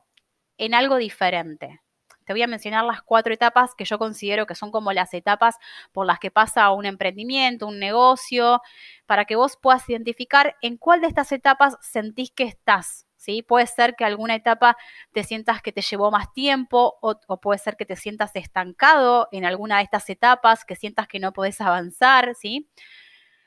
en 0.60 0.76
algo 0.76 0.98
diferente. 0.98 1.82
Te 2.26 2.34
voy 2.34 2.44
a 2.44 2.48
mencionar 2.48 2.86
las 2.86 3.02
cuatro 3.02 3.34
etapas 3.34 3.74
que 3.76 3.84
yo 3.84 3.98
considero 3.98 4.46
que 4.46 4.56
son 4.56 4.72
como 4.72 4.94
las 4.94 5.14
etapas 5.14 5.58
por 5.92 6.06
las 6.06 6.20
que 6.20 6.32
pasa 6.32 6.72
un 6.72 6.86
emprendimiento, 6.86 7.68
un 7.68 7.80
negocio, 7.80 8.62
para 9.08 9.26
que 9.26 9.36
vos 9.36 9.58
puedas 9.58 9.90
identificar 9.90 10.56
en 10.62 10.78
cuál 10.78 11.02
de 11.02 11.08
estas 11.08 11.32
etapas 11.32 11.78
sentís 11.82 12.32
que 12.32 12.44
estás. 12.44 13.08
¿Sí? 13.24 13.42
Puede 13.42 13.68
ser 13.68 13.96
que 13.96 14.06
alguna 14.06 14.36
etapa 14.36 14.78
te 15.14 15.24
sientas 15.24 15.62
que 15.62 15.72
te 15.72 15.82
llevó 15.82 16.12
más 16.12 16.34
tiempo 16.34 16.98
o, 17.02 17.16
puede 17.40 17.60
ser 17.60 17.78
que 17.78 17.86
te 17.86 17.96
sientas 17.96 18.32
estancado 18.36 19.30
en 19.32 19.46
alguna 19.46 19.78
de 19.78 19.84
estas 19.84 20.10
etapas, 20.10 20.66
que 20.66 20.76
sientas 20.76 21.08
que 21.08 21.20
no 21.20 21.34
podés 21.34 21.62
avanzar, 21.62 22.36
¿sí? 22.36 22.70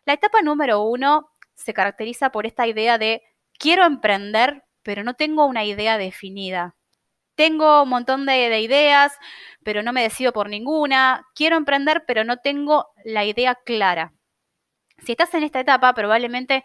La 0.07 0.15
etapa 0.15 0.43
número 0.43 0.83
uno 0.83 1.31
se 1.55 1.75
caracteriza 1.75 2.31
por 2.31 2.47
esta 2.47 2.67
idea 2.67 2.99
de 2.99 3.23
quiero 3.59 3.85
emprender, 3.85 4.65
pero 4.83 5.05
no 5.05 5.15
tengo 5.15 5.47
una 5.47 5.65
idea 5.65 5.99
definida. 5.99 6.77
Tengo 7.35 7.83
un 7.83 7.91
montón 7.91 8.25
de, 8.25 8.49
de 8.49 8.61
ideas, 8.61 9.13
pero 9.63 9.83
no 9.83 9.93
me 9.93 10.03
decido 10.03 10.33
por 10.33 10.49
ninguna. 10.49 11.27
Quiero 11.35 11.57
emprender, 11.57 12.05
pero 12.07 12.25
no 12.25 12.39
tengo 12.39 12.89
la 13.05 13.25
idea 13.27 13.57
clara. 13.57 14.15
Si 15.05 15.13
estás 15.13 15.35
en 15.35 15.43
esta 15.43 15.61
etapa, 15.61 15.93
probablemente 15.93 16.65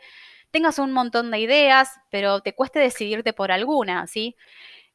tengas 0.51 0.79
un 0.79 0.91
montón 0.91 1.31
de 1.31 1.39
ideas, 1.39 1.99
pero 2.09 2.41
te 2.41 2.53
cueste 2.53 2.79
decidirte 2.79 3.33
por 3.33 3.51
alguna, 3.51 4.07
¿sí? 4.07 4.35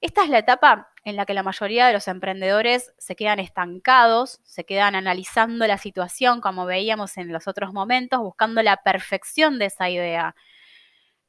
Esta 0.00 0.22
es 0.22 0.28
la 0.28 0.38
etapa 0.38 0.90
en 1.04 1.16
la 1.16 1.24
que 1.24 1.34
la 1.34 1.42
mayoría 1.42 1.86
de 1.86 1.94
los 1.94 2.06
emprendedores 2.08 2.92
se 2.98 3.16
quedan 3.16 3.38
estancados, 3.38 4.40
se 4.44 4.64
quedan 4.64 4.94
analizando 4.94 5.66
la 5.66 5.78
situación 5.78 6.40
como 6.40 6.66
veíamos 6.66 7.16
en 7.16 7.32
los 7.32 7.48
otros 7.48 7.72
momentos, 7.72 8.20
buscando 8.20 8.62
la 8.62 8.76
perfección 8.78 9.58
de 9.58 9.66
esa 9.66 9.88
idea. 9.88 10.34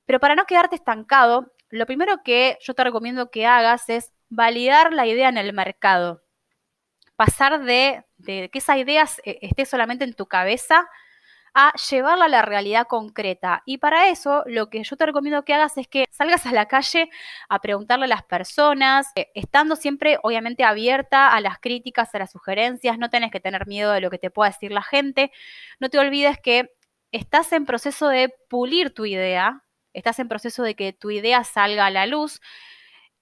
Pero 0.05 0.19
para 0.19 0.35
no 0.35 0.45
quedarte 0.45 0.75
estancado, 0.75 1.53
lo 1.69 1.85
primero 1.85 2.23
que 2.23 2.57
yo 2.61 2.73
te 2.73 2.83
recomiendo 2.83 3.31
que 3.31 3.45
hagas 3.45 3.89
es 3.89 4.11
validar 4.29 4.91
la 4.93 5.05
idea 5.05 5.29
en 5.29 5.37
el 5.37 5.53
mercado. 5.53 6.23
Pasar 7.15 7.63
de, 7.63 8.03
de 8.17 8.49
que 8.49 8.59
esa 8.59 8.77
idea 8.77 9.05
esté 9.23 9.65
solamente 9.65 10.03
en 10.03 10.13
tu 10.13 10.27
cabeza 10.27 10.87
a 11.59 11.73
llevarla 11.89 12.25
a 12.25 12.29
la 12.29 12.43
realidad 12.43 12.85
concreta. 12.85 13.63
Y 13.65 13.79
para 13.79 14.09
eso, 14.09 14.43
lo 14.45 14.69
que 14.69 14.83
yo 14.83 14.95
te 14.95 15.07
recomiendo 15.07 15.43
que 15.43 15.55
hagas 15.55 15.75
es 15.79 15.87
que 15.87 16.05
salgas 16.11 16.45
a 16.45 16.51
la 16.51 16.67
calle 16.67 17.09
a 17.49 17.59
preguntarle 17.59 18.05
a 18.05 18.09
las 18.09 18.21
personas, 18.21 19.07
eh, 19.15 19.31
estando 19.33 19.75
siempre, 19.75 20.19
obviamente, 20.21 20.63
abierta 20.63 21.29
a 21.29 21.41
las 21.41 21.57
críticas, 21.57 22.13
a 22.13 22.19
las 22.19 22.31
sugerencias, 22.31 22.99
no 22.99 23.09
tenés 23.09 23.31
que 23.31 23.39
tener 23.39 23.65
miedo 23.65 23.91
de 23.91 24.01
lo 24.01 24.11
que 24.11 24.19
te 24.19 24.29
pueda 24.29 24.51
decir 24.51 24.71
la 24.71 24.83
gente. 24.83 25.31
No 25.79 25.89
te 25.89 25.97
olvides 25.97 26.37
que 26.37 26.75
estás 27.11 27.51
en 27.53 27.65
proceso 27.65 28.07
de 28.07 28.31
pulir 28.49 28.93
tu 28.93 29.07
idea, 29.07 29.63
estás 29.93 30.19
en 30.19 30.27
proceso 30.27 30.61
de 30.61 30.75
que 30.75 30.93
tu 30.93 31.09
idea 31.09 31.43
salga 31.43 31.87
a 31.87 31.89
la 31.89 32.05
luz. 32.05 32.39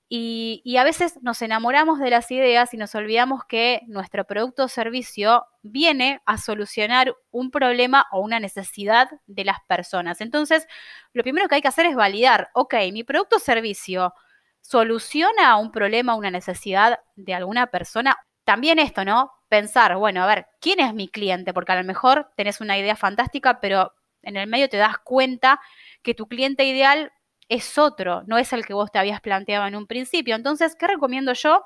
Y, 0.07 0.77
a 0.77 0.83
veces 0.83 1.19
nos 1.23 1.41
enamoramos 1.41 1.99
de 1.99 2.11
las 2.11 2.29
ideas 2.29 2.73
y 2.73 2.77
nos 2.77 2.93
olvidamos 2.93 3.43
que 3.45 3.81
nuestro 3.87 4.25
producto 4.25 4.65
o 4.65 4.67
servicio 4.67 5.45
viene 5.63 6.21
a 6.25 6.37
solucionar 6.37 7.15
un 7.31 7.49
problema 7.49 8.05
o 8.11 8.21
una 8.21 8.39
necesidad 8.39 9.09
de 9.25 9.45
las 9.45 9.57
personas. 9.67 10.21
Entonces, 10.21 10.67
lo 11.13 11.23
primero 11.23 11.47
que 11.47 11.55
hay 11.55 11.61
que 11.61 11.67
hacer 11.69 11.87
es 11.87 11.95
validar, 11.95 12.49
ok, 12.53 12.75
mi 12.93 13.03
producto 13.03 13.37
o 13.37 13.39
servicio 13.39 14.13
soluciona 14.61 15.57
un 15.57 15.71
problema, 15.71 16.15
una 16.15 16.31
necesidad 16.31 16.99
de 17.15 17.33
alguna 17.33 17.67
persona. 17.67 18.17
También 18.43 18.77
esto, 18.79 19.05
¿no? 19.05 19.31
Pensar, 19.49 19.95
bueno, 19.97 20.23
a 20.23 20.27
ver, 20.27 20.47
¿quién 20.61 20.79
es 20.79 20.93
mi 20.93 21.07
cliente? 21.07 21.53
Porque 21.53 21.71
a 21.71 21.75
lo 21.77 21.83
mejor 21.83 22.31
tenés 22.35 22.61
una 22.61 22.77
idea 22.77 22.95
fantástica, 22.95 23.59
pero 23.59 23.93
en 24.21 24.37
el 24.37 24.47
medio 24.47 24.69
te 24.69 24.77
das 24.77 24.97
cuenta 24.99 25.59
que 26.01 26.13
tu 26.13 26.27
cliente 26.27 26.65
ideal 26.65 27.11
es 27.49 27.77
otro, 27.77 28.23
no 28.27 28.37
es 28.37 28.53
el 28.53 28.65
que 28.65 28.73
vos 28.73 28.91
te 28.91 28.99
habías 28.99 29.21
planteado 29.21 29.67
en 29.67 29.75
un 29.75 29.87
principio. 29.87 30.35
Entonces, 30.35 30.75
¿qué 30.75 30.87
recomiendo 30.87 31.33
yo? 31.33 31.63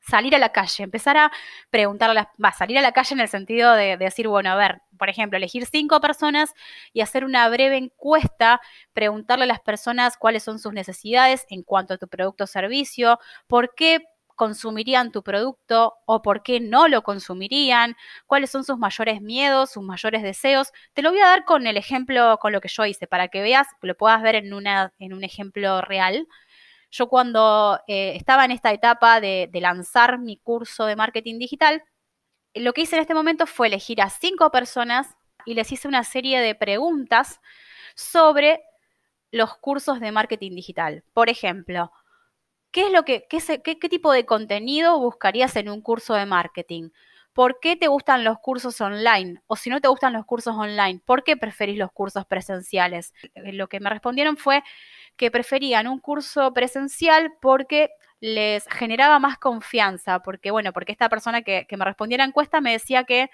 Salir 0.00 0.34
a 0.36 0.38
la 0.38 0.52
calle, 0.52 0.84
empezar 0.84 1.16
a 1.16 1.32
preguntar, 1.70 2.10
a 2.10 2.14
las, 2.14 2.26
va, 2.42 2.52
salir 2.52 2.76
a 2.76 2.82
la 2.82 2.92
calle 2.92 3.14
en 3.14 3.20
el 3.20 3.28
sentido 3.28 3.72
de, 3.72 3.96
de, 3.96 4.04
decir, 4.04 4.28
bueno, 4.28 4.50
a 4.50 4.56
ver, 4.56 4.82
por 4.98 5.08
ejemplo, 5.08 5.38
elegir 5.38 5.64
cinco 5.64 5.98
personas 6.00 6.52
y 6.92 7.00
hacer 7.00 7.24
una 7.24 7.48
breve 7.48 7.78
encuesta, 7.78 8.60
preguntarle 8.92 9.44
a 9.44 9.48
las 9.48 9.60
personas 9.60 10.18
cuáles 10.18 10.42
son 10.42 10.58
sus 10.58 10.74
necesidades 10.74 11.46
en 11.48 11.62
cuanto 11.62 11.94
a 11.94 11.98
tu 11.98 12.06
producto 12.06 12.44
o 12.44 12.46
servicio, 12.46 13.18
por 13.46 13.74
qué 13.74 14.00
consumirían 14.34 15.12
tu 15.12 15.22
producto 15.22 15.94
o 16.06 16.22
por 16.22 16.42
qué 16.42 16.60
no 16.60 16.88
lo 16.88 17.02
consumirían, 17.02 17.96
cuáles 18.26 18.50
son 18.50 18.64
sus 18.64 18.78
mayores 18.78 19.20
miedos, 19.20 19.72
sus 19.72 19.82
mayores 19.82 20.22
deseos. 20.22 20.72
Te 20.92 21.02
lo 21.02 21.10
voy 21.10 21.20
a 21.20 21.26
dar 21.26 21.44
con 21.44 21.66
el 21.66 21.76
ejemplo, 21.76 22.38
con 22.40 22.52
lo 22.52 22.60
que 22.60 22.68
yo 22.68 22.84
hice, 22.86 23.06
para 23.06 23.28
que 23.28 23.42
veas, 23.42 23.66
lo 23.82 23.96
puedas 23.96 24.22
ver 24.22 24.34
en, 24.36 24.54
una, 24.54 24.92
en 24.98 25.12
un 25.12 25.24
ejemplo 25.24 25.80
real. 25.80 26.26
Yo 26.90 27.08
cuando 27.08 27.80
eh, 27.88 28.14
estaba 28.16 28.44
en 28.44 28.50
esta 28.52 28.72
etapa 28.72 29.20
de, 29.20 29.48
de 29.52 29.60
lanzar 29.60 30.18
mi 30.18 30.36
curso 30.36 30.86
de 30.86 30.96
marketing 30.96 31.38
digital, 31.38 31.82
lo 32.54 32.72
que 32.72 32.82
hice 32.82 32.96
en 32.96 33.02
este 33.02 33.14
momento 33.14 33.46
fue 33.46 33.66
elegir 33.66 34.00
a 34.00 34.10
cinco 34.10 34.50
personas 34.50 35.16
y 35.44 35.54
les 35.54 35.70
hice 35.72 35.88
una 35.88 36.04
serie 36.04 36.40
de 36.40 36.54
preguntas 36.54 37.40
sobre 37.96 38.62
los 39.30 39.56
cursos 39.56 39.98
de 39.98 40.12
marketing 40.12 40.52
digital. 40.52 41.04
Por 41.12 41.28
ejemplo, 41.28 41.90
¿Qué 42.74 42.86
es 42.86 42.92
lo 42.92 43.04
que, 43.04 43.24
qué, 43.30 43.38
qué, 43.62 43.88
tipo 43.88 44.10
de 44.10 44.26
contenido 44.26 44.98
buscarías 44.98 45.54
en 45.54 45.68
un 45.68 45.80
curso 45.80 46.14
de 46.14 46.26
marketing? 46.26 46.90
¿Por 47.32 47.60
qué 47.60 47.76
te 47.76 47.86
gustan 47.86 48.24
los 48.24 48.40
cursos 48.40 48.80
online? 48.80 49.40
O 49.46 49.54
si 49.54 49.70
no 49.70 49.80
te 49.80 49.86
gustan 49.86 50.12
los 50.12 50.24
cursos 50.26 50.56
online, 50.56 51.00
¿por 51.04 51.22
qué 51.22 51.36
preferís 51.36 51.78
los 51.78 51.92
cursos 51.92 52.26
presenciales? 52.26 53.14
Eh, 53.36 53.52
lo 53.52 53.68
que 53.68 53.78
me 53.78 53.90
respondieron 53.90 54.36
fue 54.36 54.64
que 55.16 55.30
preferían 55.30 55.86
un 55.86 56.00
curso 56.00 56.52
presencial 56.52 57.34
porque 57.40 57.90
les 58.18 58.66
generaba 58.66 59.20
más 59.20 59.38
confianza, 59.38 60.18
porque 60.24 60.50
bueno, 60.50 60.72
porque 60.72 60.90
esta 60.90 61.08
persona 61.08 61.42
que, 61.42 61.66
que 61.68 61.76
me 61.76 61.84
respondió 61.84 62.18
la 62.18 62.24
encuesta 62.24 62.60
me 62.60 62.72
decía 62.72 63.04
que 63.04 63.30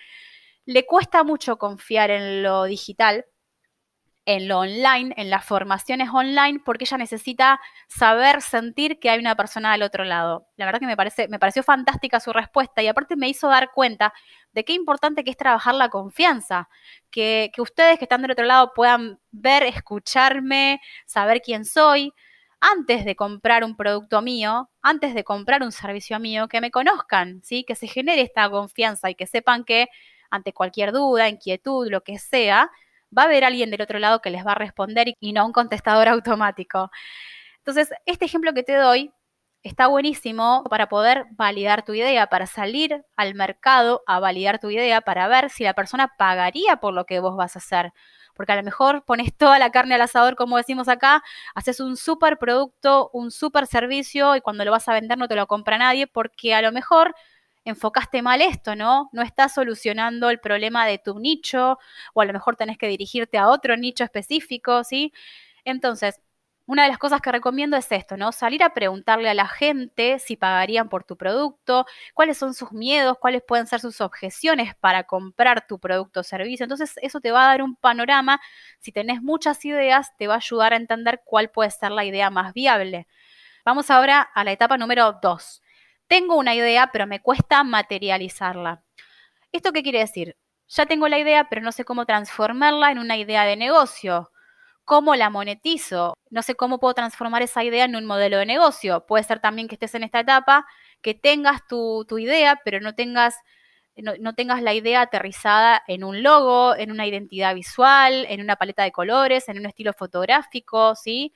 le 0.67 0.85
cuesta 0.85 1.25
mucho 1.25 1.57
confiar 1.57 2.11
en 2.11 2.43
lo 2.43 2.65
digital, 2.65 3.25
en 4.27 4.49
lo 4.49 4.61
online, 4.61 5.15
en 5.17 5.31
las 5.31 5.45
formaciones 5.45 6.11
online, 6.13 6.61
porque 6.65 6.85
ella 6.85 6.99
necesita 6.99 7.61
saber, 7.89 8.43
sentir 8.43 9.01
que 9.01 9.11
hay 9.11 9.19
una 9.19 9.35
persona 9.35 9.73
al 9.73 9.83
otro 9.83 10.05
lado. 10.05 10.47
La 10.57 10.67
verdad 10.67 10.81
que 10.81 10.87
me, 10.87 10.97
parece, 10.97 11.29
me 11.29 11.39
pareció 11.39 11.63
fantástica 11.63 12.21
su 12.21 12.33
respuesta 12.33 12.83
y 12.83 12.89
aparte 12.89 13.17
me 13.17 13.29
hizo 13.29 13.49
dar 13.49 13.73
cuenta 13.73 14.13
de 14.53 14.65
qué 14.65 14.73
importante 14.73 15.25
que 15.25 15.31
es 15.31 15.37
trabajar 15.37 15.75
la 15.75 15.89
confianza, 15.89 16.69
que, 17.11 17.51
que 17.55 17.63
ustedes 17.63 17.99
que 17.99 18.05
están 18.05 18.23
del 18.23 18.33
otro 18.33 18.45
lado 18.45 18.73
puedan 18.75 19.19
ver, 19.31 19.63
escucharme, 19.63 20.81
saber 21.07 21.41
quién 21.41 21.65
soy, 21.65 22.13
antes 22.61 23.05
de 23.05 23.17
comprar 23.17 23.65
un 23.65 23.75
producto 23.75 24.21
mío, 24.21 24.71
antes 24.83 25.15
de 25.15 25.25
comprar 25.25 25.63
un 25.63 25.73
servicio 25.73 26.21
mío, 26.21 26.47
que 26.49 26.61
me 26.61 26.71
conozcan, 26.71 27.41
¿sí? 27.43 27.65
que 27.65 27.75
se 27.75 27.89
genere 27.89 28.21
esta 28.21 28.49
confianza 28.51 29.11
y 29.11 29.15
que 29.15 29.27
sepan 29.27 29.65
que 29.65 29.89
ante 30.31 30.53
cualquier 30.53 30.93
duda, 30.93 31.29
inquietud, 31.29 31.89
lo 31.89 32.03
que 32.03 32.19
sea, 32.19 32.71
va 33.17 33.23
a 33.23 33.25
haber 33.27 33.45
alguien 33.45 33.71
del 33.71 33.83
otro 33.83 33.99
lado 33.99 34.21
que 34.21 34.31
les 34.31 34.47
va 34.47 34.53
a 34.53 34.57
responder 34.57 35.15
y 35.21 35.33
no 35.33 35.47
un 35.47 35.53
contestador 35.53 36.09
automático. 36.09 36.91
Entonces, 37.59 37.91
este 38.07 38.25
ejemplo 38.25 38.53
que 38.55 38.63
te 38.63 38.75
doy 38.75 39.13
está 39.63 39.87
buenísimo 39.89 40.65
para 40.71 40.89
poder 40.89 41.27
validar 41.33 41.85
tu 41.85 41.93
idea, 41.95 42.29
para 42.29 42.47
salir 42.47 43.05
al 43.17 43.35
mercado 43.35 44.03
a 44.07 44.19
validar 44.21 44.59
tu 44.59 44.71
idea, 44.71 45.03
para 45.03 45.29
ver 45.29 45.51
si 45.51 45.65
la 45.65 45.75
persona 45.75 46.13
pagaría 46.19 46.77
por 46.79 46.95
lo 46.95 47.05
que 47.05 47.21
vos 47.21 47.37
vas 47.37 47.57
a 47.57 47.59
hacer. 47.59 47.93
Porque 48.35 48.53
a 48.53 48.57
lo 48.57 48.63
mejor 48.63 49.05
pones 49.05 49.37
toda 49.37 49.59
la 49.59 49.71
carne 49.71 49.95
al 49.97 50.01
asador, 50.03 50.35
como 50.37 50.57
decimos 50.57 50.89
acá, 50.89 51.23
haces 51.55 51.81
un 51.81 51.97
súper 51.97 52.39
producto, 52.39 53.11
un 53.13 53.31
súper 53.31 53.67
servicio 53.67 54.35
y 54.37 54.41
cuando 54.41 54.65
lo 54.65 54.71
vas 54.71 54.89
a 54.89 54.95
vender 54.95 55.19
no 55.19 55.29
te 55.29 55.37
lo 55.37 55.47
compra 55.47 55.77
nadie 55.79 56.07
porque 56.07 56.55
a 56.55 56.63
lo 56.63 56.73
mejor 56.73 57.15
enfocaste 57.65 58.23
mal 58.23 58.41
esto, 58.43 58.75
¿no? 58.77 59.11
No 59.13 59.23
estás 59.23 59.55
solucionando 59.55 60.31
el 60.31 60.41
problema 60.41 60.87
de 60.87 60.99
tu 60.99 61.19
nicho 61.19 61.79
o 62.15 62.21
a 62.21 62.25
lo 62.25 62.33
mejor 62.33 62.57
tenés 62.57 62.79
que 62.79 62.89
dirigirte 62.89 63.39
a 63.39 63.49
otro 63.49 63.77
nicho 63.77 64.05
específico, 64.05 64.85
¿sí? 64.85 65.13
Entonces, 65.65 66.21
una 66.67 66.85
de 66.85 66.89
las 66.89 66.99
cosas 66.99 67.21
que 67.21 67.33
recomiendo 67.33 67.77
es 67.77 67.91
esto, 67.91 68.17
¿no? 68.17 68.31
Salir 68.33 68.63
a 68.63 68.75
preguntarle 68.75 69.29
a 69.29 69.35
la 69.35 69.49
gente 69.49 70.21
si 70.21 70.37
pagarían 70.37 70.89
por 70.89 71.03
tu 71.05 71.17
producto, 71.17 71.85
cuáles 72.15 72.39
son 72.39 72.55
sus 72.55 72.71
miedos, 72.73 73.19
cuáles 73.21 73.43
pueden 73.43 73.67
ser 73.67 73.81
sus 73.81 74.01
objeciones 74.01 74.77
para 74.77 75.05
comprar 75.05 75.67
tu 75.67 75.81
producto 75.81 76.21
o 76.21 76.23
servicio. 76.23 76.65
Entonces, 76.65 76.95
eso 77.03 77.21
te 77.21 77.33
va 77.33 77.45
a 77.45 77.47
dar 77.49 77.63
un 77.63 77.75
panorama. 77.75 78.41
Si 78.79 78.93
tenés 78.93 79.21
muchas 79.21 79.65
ideas, 79.65 80.17
te 80.17 80.29
va 80.29 80.35
a 80.35 80.37
ayudar 80.37 80.73
a 80.73 80.77
entender 80.77 81.23
cuál 81.25 81.51
puede 81.51 81.71
ser 81.73 81.91
la 81.91 82.05
idea 82.05 82.31
más 82.31 82.55
viable. 82.55 83.09
Vamos 83.65 83.91
ahora 83.91 84.23
a 84.23 84.45
la 84.45 84.53
etapa 84.53 84.79
número 84.79 85.19
dos 85.21 85.63
tengo 86.11 86.37
una 86.37 86.57
idea, 86.57 86.91
pero 86.93 87.07
me 87.07 87.23
cuesta 87.23 87.63
materializarla. 87.63 88.83
¿Esto 89.53 89.73
qué 89.73 89.85
quiere 89.85 90.01
decir? 90.01 90.37
Ya 90.69 90.85
tengo 90.87 91.07
la 91.07 91.21
idea, 91.21 91.49
pero 91.49 91.63
no 91.63 91.71
sé 91.71 91.85
cómo 91.85 92.05
transformarla 92.05 92.91
en 92.91 92.99
una 92.99 93.17
idea 93.17 93.45
de 93.45 93.57
negocio. 93.57 94.33
¿Cómo 94.85 95.15
la 95.15 95.31
monetizo? 95.31 96.15
No 96.31 96.43
sé 96.43 96.57
cómo 96.57 96.81
puedo 96.81 96.95
transformar 96.95 97.43
esa 97.43 97.63
idea 97.63 97.85
en 97.85 97.95
un 97.95 98.07
modelo 98.07 98.39
de 98.39 98.47
negocio. 98.47 99.07
Puede 99.07 99.23
ser 99.23 99.41
también 99.41 99.69
que 99.69 99.77
estés 99.77 99.95
en 99.95 100.03
esta 100.03 100.21
etapa, 100.21 100.67
que 101.01 101.15
tengas 101.15 101.67
tu, 101.69 102.05
idea, 102.19 102.61
pero 102.65 102.81
no 102.81 102.97
tengas, 102.97 103.37
no, 103.97 104.35
tengas 104.35 104.63
la 104.63 104.75
idea 104.75 105.03
aterrizada 105.03 105.83
en 105.87 106.03
un 106.03 106.25
logo, 106.25 106.75
en 106.75 106.91
una 106.91 107.07
identidad 107.07 107.55
visual, 107.55 108.27
en 108.29 108.41
una 108.41 108.57
paleta 108.57 108.83
de 108.83 108.91
colores, 108.91 109.49
en 109.49 109.59
un 109.61 109.67
estilo 109.67 109.93
fotográfico, 109.93 110.97
¿sí? 110.97 111.33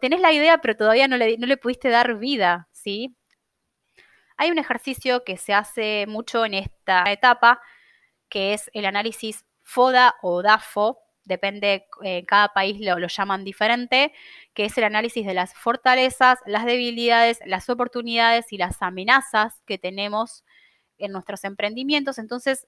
Tenés 0.00 0.20
la 0.20 0.32
idea, 0.32 0.58
pero 0.58 0.76
todavía 0.76 1.06
no 1.06 1.16
le, 1.16 1.38
no 1.38 1.46
le 1.46 1.56
pudiste 1.56 1.90
dar 1.90 2.16
vida, 2.18 2.68
¿sí? 2.72 3.17
Hay 4.38 4.50
un 4.50 4.58
ejercicio 4.58 5.24
que 5.24 5.36
se 5.36 5.52
hace 5.52 6.06
mucho 6.08 6.44
en 6.44 6.54
esta 6.54 7.04
etapa, 7.10 7.60
que 8.28 8.54
es 8.54 8.70
el 8.72 8.86
análisis 8.86 9.44
FODA 9.62 10.14
o 10.22 10.42
DAFO, 10.42 11.00
depende, 11.24 11.86
en 12.02 12.24
cada 12.24 12.54
país 12.54 12.80
lo, 12.80 12.98
lo, 12.98 13.08
llaman 13.08 13.44
diferente, 13.44 14.12
que 14.54 14.64
es 14.64 14.78
el 14.78 14.84
análisis 14.84 15.26
de 15.26 15.34
las 15.34 15.54
fortalezas, 15.54 16.38
las 16.46 16.64
debilidades, 16.64 17.40
las 17.44 17.68
oportunidades 17.68 18.52
y 18.52 18.56
las 18.56 18.80
amenazas 18.80 19.60
que 19.66 19.76
tenemos 19.76 20.44
en 20.96 21.12
nuestros 21.12 21.44
emprendimientos. 21.44 22.18
Entonces, 22.18 22.66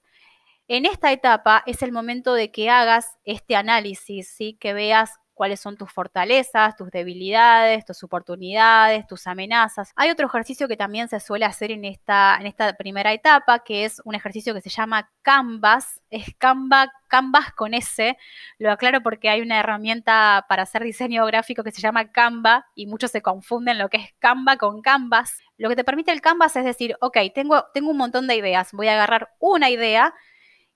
en 0.67 0.85
esta 0.85 1.11
etapa 1.11 1.63
es 1.65 1.81
el 1.81 1.91
momento 1.91 2.33
de 2.33 2.51
que 2.51 2.69
hagas 2.69 3.17
este 3.25 3.55
análisis, 3.55 4.29
¿sí? 4.29 4.57
que 4.59 4.73
veas 4.73 5.20
cuáles 5.33 5.59
son 5.59 5.77
tus 5.77 5.91
fortalezas, 5.91 6.75
tus 6.75 6.91
debilidades, 6.91 7.85
tus 7.85 8.03
oportunidades, 8.03 9.07
tus 9.07 9.27
amenazas. 9.27 9.91
Hay 9.95 10.09
otro 10.09 10.27
ejercicio 10.27 10.67
que 10.67 10.77
también 10.77 11.07
se 11.07 11.19
suele 11.19 11.45
hacer 11.45 11.71
en 11.71 11.85
esta, 11.85 12.37
en 12.39 12.47
esta 12.47 12.73
primera 12.73 13.13
etapa, 13.13 13.59
que 13.59 13.85
es 13.85 14.01
un 14.05 14.15
ejercicio 14.15 14.53
que 14.53 14.61
se 14.61 14.69
llama 14.69 15.09
Canvas. 15.21 16.01
Es 16.09 16.35
Canva, 16.37 16.91
Canvas 17.07 17.53
con 17.53 17.73
S. 17.73 18.17
Lo 18.57 18.71
aclaro 18.71 19.01
porque 19.01 19.29
hay 19.29 19.41
una 19.41 19.59
herramienta 19.59 20.45
para 20.47 20.63
hacer 20.63 20.83
diseño 20.83 21.25
gráfico 21.25 21.63
que 21.63 21.71
se 21.71 21.81
llama 21.81 22.11
Canva 22.11 22.67
y 22.75 22.87
muchos 22.87 23.11
se 23.11 23.21
confunden 23.21 23.77
lo 23.77 23.89
que 23.89 23.97
es 23.97 24.13
Canva 24.19 24.57
con 24.57 24.81
Canvas. 24.81 25.39
Lo 25.57 25.69
que 25.69 25.75
te 25.75 25.83
permite 25.83 26.11
el 26.11 26.21
Canvas 26.21 26.55
es 26.55 26.65
decir, 26.65 26.95
ok, 27.01 27.17
tengo, 27.33 27.65
tengo 27.73 27.91
un 27.91 27.97
montón 27.97 28.27
de 28.27 28.35
ideas, 28.35 28.71
voy 28.73 28.87
a 28.87 28.93
agarrar 28.93 29.29
una 29.39 29.69
idea 29.69 30.13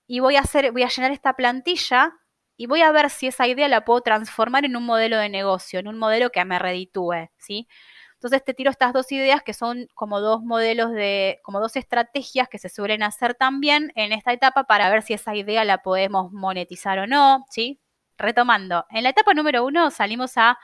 y 0.06 0.20
voy 0.20 0.36
a 0.36 0.40
hacer, 0.40 0.72
voy 0.72 0.84
a 0.84 0.88
llenar 0.88 1.10
esta 1.10 1.34
plantilla 1.34 2.14
y 2.56 2.66
voy 2.66 2.82
a 2.82 2.92
ver 2.92 3.10
si 3.10 3.26
esa 3.26 3.46
idea 3.46 3.68
la 3.68 3.84
puedo 3.84 4.00
transformar 4.00 4.64
en 4.64 4.76
un 4.76 4.84
modelo 4.84 5.18
de 5.18 5.28
negocio, 5.28 5.78
en 5.80 5.88
un 5.88 5.98
modelo 5.98 6.30
que 6.30 6.44
me 6.44 6.58
reditúe, 6.58 7.28
¿sí? 7.38 7.68
Entonces 8.14 8.42
te 8.44 8.54
tiro 8.54 8.70
estas 8.70 8.92
dos 8.94 9.12
ideas 9.12 9.42
que 9.42 9.52
son 9.52 9.88
como 9.94 10.20
dos 10.20 10.42
modelos 10.42 10.90
de, 10.92 11.38
como 11.42 11.60
dos 11.60 11.76
estrategias 11.76 12.48
que 12.48 12.58
se 12.58 12.70
suelen 12.70 13.02
hacer 13.02 13.34
también 13.34 13.92
en 13.94 14.12
esta 14.12 14.32
etapa 14.32 14.64
para 14.64 14.88
ver 14.90 15.02
si 15.02 15.12
esa 15.14 15.34
idea 15.34 15.64
la 15.64 15.82
podemos 15.82 16.32
monetizar 16.32 16.98
o 16.98 17.06
no, 17.06 17.44
¿sí? 17.50 17.78
Retomando, 18.18 18.86
en 18.90 19.02
la 19.04 19.10
etapa 19.10 19.34
número 19.34 19.64
uno 19.64 19.90
salimos 19.90 20.38
a 20.38 20.58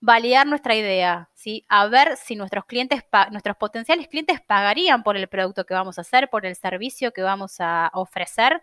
validar 0.00 0.46
nuestra 0.46 0.74
idea, 0.74 1.30
¿sí? 1.34 1.64
A 1.68 1.86
ver 1.86 2.16
si 2.16 2.36
nuestros 2.36 2.64
clientes, 2.64 3.04
nuestros 3.30 3.56
potenciales 3.56 4.08
clientes 4.08 4.40
pagarían 4.40 5.02
por 5.04 5.16
el 5.16 5.28
producto 5.28 5.64
que 5.64 5.74
vamos 5.74 5.98
a 5.98 6.00
hacer, 6.00 6.28
por 6.30 6.44
el 6.46 6.56
servicio 6.56 7.12
que 7.12 7.22
vamos 7.22 7.56
a 7.60 7.90
ofrecer. 7.94 8.62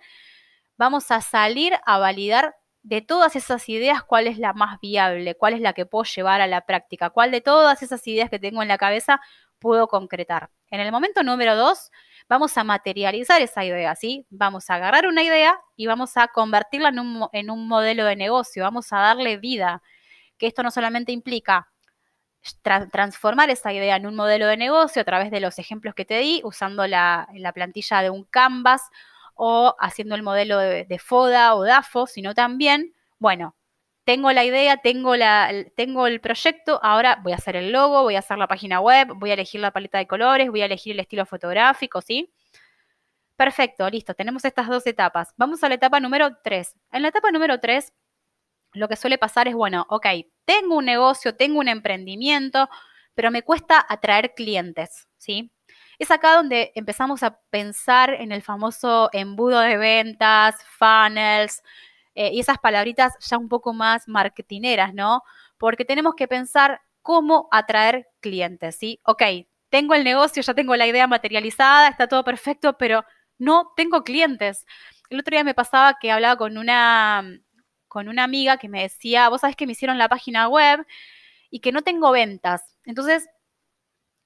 Vamos 0.79 1.11
a 1.11 1.19
salir 1.19 1.73
a 1.85 1.97
validar 1.97 2.55
de 2.83 3.01
todas 3.01 3.35
esas 3.35 3.67
ideas 3.67 4.01
cuál 4.01 4.27
es 4.27 4.37
la 4.37 4.53
más 4.53 4.79
viable, 4.79 5.35
cuál 5.35 5.53
es 5.53 5.59
la 5.59 5.73
que 5.73 5.85
puedo 5.85 6.05
llevar 6.05 6.39
a 6.39 6.47
la 6.47 6.61
práctica, 6.61 7.09
cuál 7.09 7.31
de 7.31 7.41
todas 7.41 7.83
esas 7.83 8.07
ideas 8.07 8.29
que 8.29 8.39
tengo 8.39 8.61
en 8.61 8.69
la 8.69 8.77
cabeza 8.77 9.19
puedo 9.59 9.89
concretar. 9.89 10.51
En 10.71 10.79
el 10.79 10.89
momento 10.93 11.21
número 11.21 11.57
dos, 11.57 11.91
vamos 12.29 12.57
a 12.57 12.63
materializar 12.63 13.41
esa 13.41 13.65
idea, 13.65 13.93
¿sí? 13.93 14.25
Vamos 14.29 14.69
a 14.69 14.75
agarrar 14.75 15.05
una 15.05 15.21
idea 15.21 15.59
y 15.75 15.85
vamos 15.85 16.15
a 16.15 16.29
convertirla 16.29 16.93
en 17.33 17.49
un, 17.49 17.67
modelo 17.67 18.05
de 18.05 18.15
negocio, 18.15 18.63
vamos 18.63 18.93
a 18.93 18.99
darle 18.99 19.35
vida, 19.35 19.83
que 20.37 20.47
esto 20.47 20.63
no 20.63 20.71
solamente 20.71 21.11
implica 21.11 21.67
transformar 22.89 23.49
esa 23.49 23.73
idea 23.73 23.97
en 23.97 24.07
un 24.07 24.15
modelo 24.15 24.47
de 24.47 24.55
negocio 24.55 25.01
a 25.01 25.05
través 25.05 25.29
de 25.29 25.41
los 25.41 25.59
ejemplos 25.59 25.93
que 25.93 26.05
te 26.05 26.19
di, 26.19 26.39
usando 26.45 26.87
la 26.87 27.27
plantilla 27.53 28.01
de 28.01 28.11
un 28.11 28.23
Canvas 28.23 28.83
o 29.41 29.73
haciendo 29.79 30.15
el 30.15 30.21
modelo 30.21 30.57
de, 30.59 30.99
FODA 30.99 31.55
o 31.55 31.63
DAFO, 31.63 32.07
sino 32.07 32.33
también, 32.33 32.93
bueno, 33.19 33.55
tengo 34.03 34.33
la 34.33 34.43
idea, 34.43 34.77
tengo, 34.77 35.15
la, 35.15 35.49
tengo 35.77 36.07
el 36.07 36.19
proyecto, 36.19 36.77
ahora 36.83 37.21
voy 37.23 37.31
a 37.31 37.37
hacer 37.37 37.55
el 37.55 37.71
logo, 37.71 38.03
voy 38.03 38.17
a 38.17 38.19
hacer 38.19 38.37
la 38.37 38.47
página 38.47 38.81
web, 38.81 39.07
voy 39.15 39.29
a 39.29 39.35
elegir 39.35 39.61
la 39.61 39.71
paleta 39.71 39.97
de 39.97 40.07
colores, 40.07 40.49
voy 40.49 40.61
a 40.61 40.65
elegir 40.65 40.91
el 40.91 40.99
estilo 40.99 41.25
fotográfico, 41.25 42.01
¿sí? 42.01 42.33
Perfecto, 43.37 43.89
listo, 43.89 44.13
tenemos 44.13 44.43
estas 44.43 44.67
dos 44.67 44.85
etapas. 44.85 45.33
Vamos 45.37 45.63
a 45.63 45.69
la 45.69 45.75
etapa 45.75 46.01
número 46.01 46.35
3. 46.43 46.75
En 46.91 47.01
la 47.03 47.07
etapa 47.07 47.31
número 47.31 47.61
3, 47.61 47.93
lo 48.73 48.89
que 48.89 48.97
suele 48.97 49.17
pasar 49.17 49.47
es, 49.47 49.55
bueno, 49.55 49.85
ok, 49.87 50.05
tengo 50.43 50.75
un 50.75 50.85
negocio, 50.85 51.37
tengo 51.37 51.59
un 51.59 51.69
emprendimiento, 51.69 52.67
pero 53.15 53.31
me 53.31 53.43
cuesta 53.43 53.85
atraer 53.87 54.33
clientes, 54.35 55.07
¿sí? 55.17 55.53
Es 55.99 56.11
acá 56.11 56.35
donde 56.35 56.71
empezamos 56.75 57.23
a 57.23 57.41
pensar 57.49 58.13
en 58.13 58.31
el 58.31 58.41
famoso 58.41 59.09
embudo 59.11 59.59
de 59.59 59.77
ventas, 59.77 60.55
funnels 60.77 61.61
eh, 62.15 62.31
y 62.33 62.39
esas 62.39 62.57
palabritas 62.57 63.13
ya 63.19 63.37
un 63.37 63.49
poco 63.49 63.73
más 63.73 64.07
marketineras, 64.07 64.93
¿no? 64.93 65.23
Porque 65.57 65.83
tenemos 65.83 66.15
que 66.15 66.29
pensar 66.29 66.81
cómo 67.01 67.49
atraer 67.51 68.07
clientes, 68.21 68.77
¿sí? 68.77 69.01
Ok, 69.03 69.23
tengo 69.69 69.93
el 69.93 70.05
negocio, 70.05 70.41
ya 70.41 70.53
tengo 70.53 70.75
la 70.77 70.87
idea 70.87 71.05
materializada, 71.05 71.89
está 71.89 72.07
todo 72.07 72.23
perfecto, 72.23 72.77
pero 72.77 73.03
no 73.37 73.73
tengo 73.75 74.03
clientes. 74.03 74.65
El 75.09 75.19
otro 75.19 75.35
día 75.35 75.43
me 75.43 75.53
pasaba 75.53 75.97
que 75.99 76.11
hablaba 76.13 76.37
con 76.37 76.57
una, 76.57 77.23
con 77.89 78.07
una 78.07 78.23
amiga 78.23 78.57
que 78.57 78.69
me 78.69 78.83
decía, 78.83 79.27
vos 79.29 79.41
sabés 79.41 79.57
que 79.57 79.65
me 79.65 79.73
hicieron 79.73 79.97
la 79.97 80.07
página 80.09 80.47
web 80.47 80.85
y 81.49 81.59
que 81.59 81.71
no 81.73 81.81
tengo 81.81 82.11
ventas. 82.11 82.63
Entonces 82.85 83.27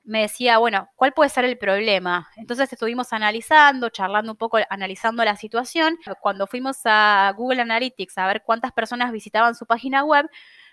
me 0.04 0.22
decía, 0.22 0.58
bueno, 0.58 0.90
¿cuál 0.96 1.14
puede 1.14 1.30
ser 1.30 1.46
el 1.46 1.58
problema? 1.58 2.30
Entonces 2.36 2.72
estuvimos 2.72 3.14
analizando, 3.14 3.90
charlando 3.90 4.34
un 4.34 4.38
poco, 4.38 4.58
analizando 4.70 5.24
la 5.24 5.36
situación. 5.38 5.98
Cuando 6.22 6.48
fuimos 6.48 6.82
a 6.86 7.34
Google 7.38 7.62
Analytics 7.62 8.18
a 8.18 8.28
ver 8.28 8.44
cuántas 8.46 8.72
personas 8.74 9.12
visitaban 9.12 9.56
su 9.56 9.66
página 9.66 10.04
web, 10.04 10.30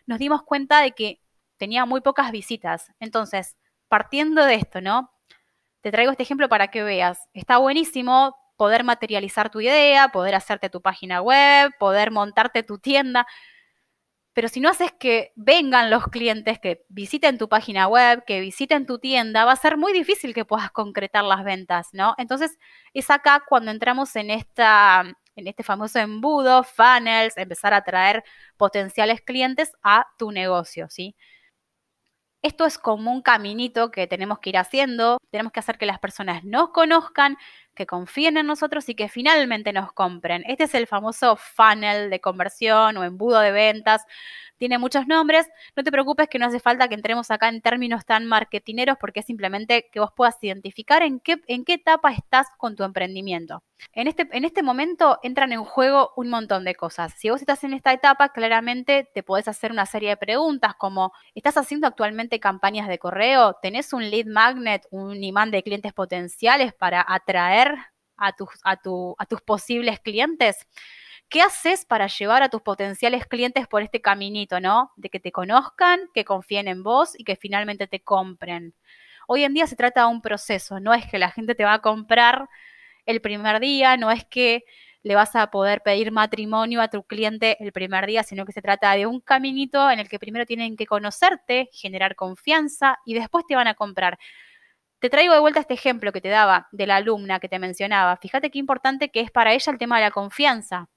nos 0.06 0.18
dimos 0.18 0.42
cuenta 0.42 0.80
de 0.80 0.92
que 0.92 1.20
tenía 1.56 1.86
muy 1.86 2.00
pocas 2.00 2.32
visitas. 2.32 2.90
Entonces, 2.98 3.56
partiendo 3.88 4.44
de 4.44 4.54
esto, 4.54 4.80
¿no? 4.80 5.12
Te 5.80 5.90
traigo 5.90 6.10
este 6.10 6.24
ejemplo 6.24 6.48
para 6.48 6.68
que 6.68 6.82
veas. 6.82 7.28
Está 7.32 7.58
buenísimo 7.58 8.36
poder 8.56 8.84
materializar 8.84 9.50
tu 9.50 9.60
idea, 9.60 10.08
poder 10.08 10.34
hacerte 10.34 10.68
tu 10.68 10.82
página 10.82 11.22
web, 11.22 11.72
poder 11.78 12.10
montarte 12.10 12.62
tu 12.62 12.78
tienda, 12.78 13.26
pero 14.32 14.48
si 14.48 14.60
no 14.60 14.68
haces 14.68 14.92
que 14.92 15.32
vengan 15.36 15.90
los 15.90 16.06
clientes, 16.06 16.58
que 16.60 16.84
visiten 16.88 17.38
tu 17.38 17.48
página 17.48 17.88
web, 17.88 18.24
que 18.24 18.40
visiten 18.40 18.86
tu 18.86 18.98
tienda, 18.98 19.44
va 19.44 19.52
a 19.52 19.56
ser 19.56 19.76
muy 19.76 19.92
difícil 19.92 20.34
que 20.34 20.44
puedas 20.44 20.70
concretar 20.70 21.24
las 21.24 21.44
ventas, 21.44 21.88
¿no? 21.92 22.14
Entonces 22.18 22.58
es 22.94 23.10
acá 23.10 23.42
cuando 23.48 23.70
entramos 23.70 24.14
en 24.16 24.30
esta 24.30 25.04
en 25.36 25.48
este 25.48 25.62
famoso 25.62 25.98
embudo, 25.98 26.62
funnels, 26.64 27.36
empezar 27.36 27.72
a 27.74 27.82
traer 27.82 28.24
potenciales 28.56 29.20
clientes 29.22 29.72
a 29.82 30.06
tu 30.18 30.30
negocio, 30.32 30.88
¿sí? 30.90 31.16
Esto 32.42 32.64
es 32.64 32.78
como 32.78 33.12
un 33.12 33.20
caminito 33.20 33.90
que 33.90 34.06
tenemos 34.06 34.38
que 34.38 34.50
ir 34.50 34.56
haciendo, 34.56 35.18
tenemos 35.30 35.52
que 35.52 35.60
hacer 35.60 35.76
que 35.76 35.84
las 35.84 35.98
personas 35.98 36.42
nos 36.42 36.70
conozcan, 36.70 37.36
que 37.74 37.86
confíen 37.86 38.36
en 38.36 38.46
nosotros 38.46 38.88
y 38.88 38.94
que 38.94 39.08
finalmente 39.08 39.72
nos 39.72 39.92
compren. 39.92 40.44
Este 40.46 40.64
es 40.64 40.74
el 40.74 40.86
famoso 40.86 41.36
funnel 41.36 42.10
de 42.10 42.20
conversión 42.20 42.96
o 42.96 43.04
embudo 43.04 43.40
de 43.40 43.52
ventas. 43.52 44.04
Tiene 44.60 44.76
muchos 44.76 45.06
nombres. 45.06 45.48
No 45.74 45.82
te 45.82 45.90
preocupes 45.90 46.28
que 46.28 46.38
no 46.38 46.44
hace 46.44 46.60
falta 46.60 46.86
que 46.86 46.94
entremos 46.94 47.30
acá 47.30 47.48
en 47.48 47.62
términos 47.62 48.04
tan 48.04 48.26
marketineros 48.26 48.98
porque 49.00 49.20
es 49.20 49.26
simplemente 49.26 49.88
que 49.90 50.00
vos 50.00 50.10
puedas 50.14 50.36
identificar 50.42 51.02
en 51.02 51.18
qué, 51.18 51.40
en 51.46 51.64
qué 51.64 51.74
etapa 51.74 52.12
estás 52.12 52.48
con 52.58 52.76
tu 52.76 52.84
emprendimiento. 52.84 53.62
En 53.94 54.06
este, 54.06 54.28
en 54.32 54.44
este 54.44 54.62
momento 54.62 55.18
entran 55.22 55.52
en 55.52 55.64
juego 55.64 56.12
un 56.14 56.28
montón 56.28 56.64
de 56.64 56.74
cosas. 56.74 57.14
Si 57.16 57.30
vos 57.30 57.40
estás 57.40 57.64
en 57.64 57.72
esta 57.72 57.94
etapa, 57.94 58.30
claramente 58.30 59.08
te 59.14 59.22
podés 59.22 59.48
hacer 59.48 59.72
una 59.72 59.86
serie 59.86 60.10
de 60.10 60.16
preguntas 60.18 60.74
como, 60.74 61.12
¿estás 61.34 61.56
haciendo 61.56 61.86
actualmente 61.86 62.38
campañas 62.38 62.88
de 62.88 62.98
correo? 62.98 63.54
¿Tenés 63.62 63.94
un 63.94 64.10
lead 64.10 64.26
magnet, 64.26 64.86
un 64.90 65.24
imán 65.24 65.50
de 65.50 65.62
clientes 65.62 65.94
potenciales 65.94 66.74
para 66.74 67.02
atraer 67.08 67.59
a 68.16 68.32
tus, 68.32 68.48
a, 68.64 68.76
tus 68.76 69.40
posibles 69.42 70.00
clientes? 70.00 70.66
¿Qué 71.28 71.42
haces 71.42 71.84
para 71.84 72.06
llevar 72.08 72.42
a 72.42 72.48
tus 72.48 72.62
potenciales 72.62 73.26
clientes 73.26 73.68
por 73.68 73.82
este 73.82 74.00
caminito, 74.00 74.60
¿no? 74.60 74.92
De 74.96 75.10
que 75.10 75.20
te 75.20 75.32
conozcan, 75.32 76.00
que 76.12 76.24
confíen 76.24 76.68
en 76.68 76.82
vos 76.82 77.18
y 77.18 77.24
que 77.24 77.36
finalmente 77.36 77.86
te 77.86 78.02
compren. 78.02 78.74
Hoy 79.28 79.44
en 79.44 79.54
día 79.54 79.66
se 79.66 79.76
trata 79.76 80.02
de 80.02 80.08
un 80.08 80.22
proceso, 80.22 80.80
no 80.80 80.92
es 80.92 81.06
que 81.06 81.18
la 81.18 81.30
gente 81.30 81.54
te 81.54 81.64
va 81.64 81.74
a 81.74 81.82
comprar 81.82 82.48
el 83.06 83.20
primer 83.20 83.60
día, 83.60 83.96
no 83.96 84.10
es 84.10 84.24
que 84.24 84.64
le 85.02 85.14
vas 85.14 85.34
a 85.34 85.50
poder 85.50 85.82
pedir 85.82 86.12
matrimonio 86.12 86.82
a 86.82 86.88
tu 86.88 87.02
cliente 87.04 87.56
el 87.60 87.72
primer 87.72 88.06
día, 88.06 88.22
sino 88.22 88.44
que 88.44 88.52
se 88.52 88.62
trata 88.62 88.92
de 88.94 89.06
un 89.06 89.20
caminito 89.20 89.90
en 89.90 89.98
el 89.98 90.08
que 90.08 90.18
primero 90.18 90.44
tienen 90.46 90.76
que 90.76 90.86
conocerte, 90.86 91.70
generar 91.72 92.16
confianza 92.16 92.98
y 93.06 93.14
después 93.14 93.44
te 93.46 93.54
van 93.54 93.68
a 93.68 93.74
comprar. 93.74 94.18
Te 95.00 95.10
traigo 95.10 95.34
de 95.34 95.40
vuelta 95.40 95.60
este 95.60 95.74
ejemplo 95.74 96.12
que 96.12 96.20
te 96.20 96.28
daba 96.28 96.68
de 96.72 96.86
la 96.86 96.96
alumna 96.96 97.40
que 97.40 97.48
te 97.48 97.58
mencionaba. 97.58 98.16
Fíjate 98.16 98.50
qué 98.50 98.58
importante 98.58 99.10
que 99.10 99.20
es 99.20 99.30
para 99.30 99.52
ella 99.52 99.72
el 99.72 99.78
tema 99.78 99.96
de 99.96 100.04
la 100.04 100.10
confianza 100.10 100.88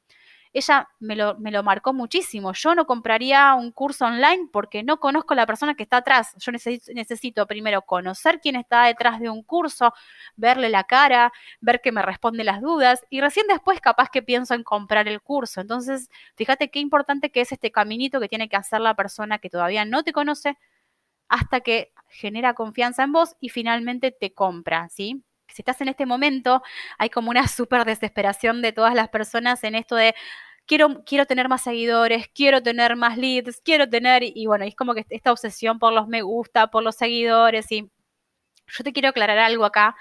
ella 0.53 0.87
me 0.99 1.15
lo, 1.15 1.63
marcó 1.63 1.93
muchísimo. 1.93 2.53
Yo 2.53 2.75
no 2.75 2.85
compraría 2.85 3.55
un 3.55 3.71
curso 3.71 4.05
online 4.05 4.49
porque 4.51 4.83
no 4.83 4.99
conozco 4.99 5.33
a 5.33 5.37
la 5.37 5.47
persona 5.47 5.73
que 5.73 5.83
está 5.83 5.97
atrás. 5.97 6.35
Yo 6.37 6.51
necesito, 6.51 6.93
necesito 6.93 7.47
primero 7.47 7.81
conocer 7.81 8.39
quién 8.39 8.55
está 8.55 8.85
detrás 8.85 9.19
de 9.19 9.29
un 9.29 9.41
curso, 9.41 9.93
verle 10.35 10.69
la 10.69 10.83
cara, 10.83 11.33
ver 11.59 11.81
que 11.81 11.91
me 11.91 12.03
responde 12.03 12.43
las 12.43 12.61
dudas 12.61 13.03
y 13.09 13.19
recién 13.19 13.47
después 13.47 13.81
capaz 13.81 14.09
que 14.09 14.21
pienso 14.21 14.53
en 14.53 14.63
comprar 14.63 15.07
el 15.07 15.21
curso. 15.21 15.59
Entonces, 15.59 16.09
fíjate 16.35 16.69
qué 16.69 16.79
importante 16.79 17.31
que 17.31 17.41
es 17.41 17.51
este 17.51 17.71
caminito 17.71 18.19
que 18.19 18.29
tiene 18.29 18.47
que 18.47 18.55
hacer 18.55 18.79
la 18.79 18.95
persona 18.95 19.39
que 19.39 19.49
todavía 19.49 19.85
no 19.85 20.03
te 20.03 20.13
conoce 20.13 20.57
hasta 21.27 21.61
que 21.61 21.93
genera 22.07 22.53
confianza 22.53 23.03
en 23.03 23.11
vos 23.11 23.35
y 23.39 23.49
finalmente 23.49 24.11
te 24.11 24.33
compra, 24.33 24.89
¿sí? 24.89 25.23
si 25.53 25.61
estás 25.61 25.81
en 25.81 25.87
este 25.87 26.05
momento, 26.05 26.63
hay 26.97 27.09
como 27.09 27.29
una 27.29 27.47
súper 27.47 27.85
desesperación 27.85 28.61
de 28.61 28.73
todas 28.73 28.95
las 28.95 29.09
personas 29.09 29.63
en 29.63 29.75
esto 29.75 29.95
de 29.95 30.15
quiero, 30.65 31.03
quiero 31.05 31.25
tener 31.25 31.49
más 31.49 31.61
seguidores, 31.61 32.27
quiero 32.33 32.63
tener 32.63 32.95
más 32.95 33.17
leads, 33.17 33.61
quiero 33.63 33.87
tener, 33.89 34.23
y, 34.23 34.45
bueno, 34.47 34.65
es 34.65 34.75
como 34.75 34.93
que 34.93 35.05
esta 35.09 35.31
obsesión 35.31 35.79
por 35.79 35.93
los 35.93 36.07
me 36.07 36.21
gusta, 36.21 36.67
por 36.67 36.83
los 36.83 36.95
seguidores, 36.95 37.71
y 37.71 37.89
yo 38.67 38.83
te 38.83 38.93
quiero 38.93 39.09
aclarar 39.09 39.37
algo 39.39 39.65
acá, 39.65 39.95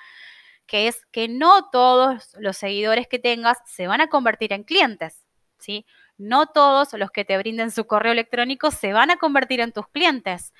que 0.66 0.88
es 0.88 1.04
que 1.12 1.28
no 1.28 1.68
todos 1.70 2.35
los 2.38 2.56
seguidores 2.56 3.08
que 3.08 3.18
tengas 3.18 3.58
se 3.66 3.87
van 3.87 4.00
a 4.00 4.08
convertir 4.08 4.52
en 4.52 4.64
clientes, 4.64 5.26
¿sí? 5.58 5.87
No 6.16 6.46
todos 6.46 6.92
los 6.94 7.11
que 7.11 7.24
te 7.24 7.37
brinden 7.37 7.70
su 7.70 7.87
correo 7.87 8.12
electrónico 8.12 8.70
se 8.70 8.92
van 8.92 9.11
a 9.11 9.16
convertir 9.16 9.61
en 9.61 9.72
tus 9.72 9.88
clientes. 9.88 10.52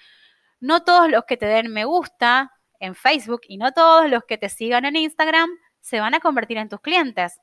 No 0.63 0.85
todos 0.85 1.11
los 1.11 1.25
que 1.25 1.37
te 1.37 1.47
den 1.47 1.73
me 1.73 1.85
gusta 1.85 2.53
en 2.79 2.95
Facebook 2.95 3.41
y 3.49 3.57
no 3.57 3.73
todos 3.73 4.09
los 4.09 4.23
que 4.23 4.39
te 4.39 4.49
sigan 4.49 4.85
en 4.85 4.95
Instagram 4.95 5.51
se 5.81 5.99
van 5.99 6.15
a 6.15 6.21
convertir 6.21 6.57
en 6.57 6.69
tus 6.69 6.81
clientes. 6.81 7.41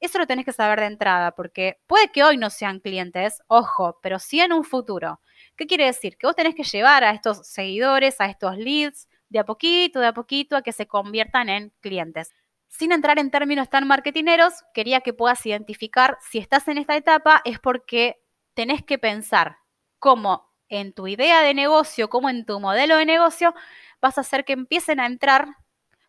Eso 0.00 0.18
lo 0.18 0.26
tenés 0.26 0.44
que 0.44 0.52
saber 0.52 0.78
de 0.80 0.84
entrada, 0.84 1.30
porque 1.32 1.80
puede 1.86 2.12
que 2.12 2.22
hoy 2.22 2.36
no 2.36 2.50
sean 2.50 2.80
clientes, 2.80 3.40
ojo, 3.46 3.98
pero 4.02 4.18
sí 4.18 4.40
en 4.40 4.52
un 4.52 4.64
futuro. 4.64 5.22
¿Qué 5.56 5.66
quiere 5.66 5.86
decir? 5.86 6.18
Que 6.18 6.26
vos 6.26 6.36
tenés 6.36 6.54
que 6.54 6.62
llevar 6.62 7.04
a 7.04 7.12
estos 7.12 7.48
seguidores, 7.48 8.20
a 8.20 8.26
estos 8.26 8.58
leads, 8.58 9.08
de 9.30 9.38
a 9.38 9.46
poquito, 9.46 10.00
de 10.00 10.08
a 10.08 10.12
poquito, 10.12 10.54
a 10.54 10.60
que 10.60 10.72
se 10.72 10.86
conviertan 10.86 11.48
en 11.48 11.72
clientes. 11.80 12.34
Sin 12.66 12.92
entrar 12.92 13.18
en 13.18 13.30
términos 13.30 13.70
tan 13.70 13.86
marketineros, 13.86 14.52
quería 14.74 15.00
que 15.00 15.14
puedas 15.14 15.44
identificar 15.46 16.18
si 16.20 16.36
estás 16.36 16.68
en 16.68 16.76
esta 16.76 16.96
etapa 16.96 17.40
es 17.46 17.58
porque 17.60 18.20
tenés 18.52 18.84
que 18.84 18.98
pensar 18.98 19.56
cómo 19.98 20.47
en 20.68 20.92
tu 20.92 21.06
idea 21.06 21.42
de 21.42 21.54
negocio 21.54 22.08
como 22.08 22.30
en 22.30 22.44
tu 22.44 22.60
modelo 22.60 22.96
de 22.96 23.06
negocio, 23.06 23.54
vas 24.00 24.18
a 24.18 24.22
hacer 24.22 24.44
que 24.44 24.52
empiecen 24.52 25.00
a 25.00 25.06
entrar 25.06 25.48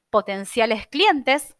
potenciales 0.10 0.88
clientes, 0.88 1.56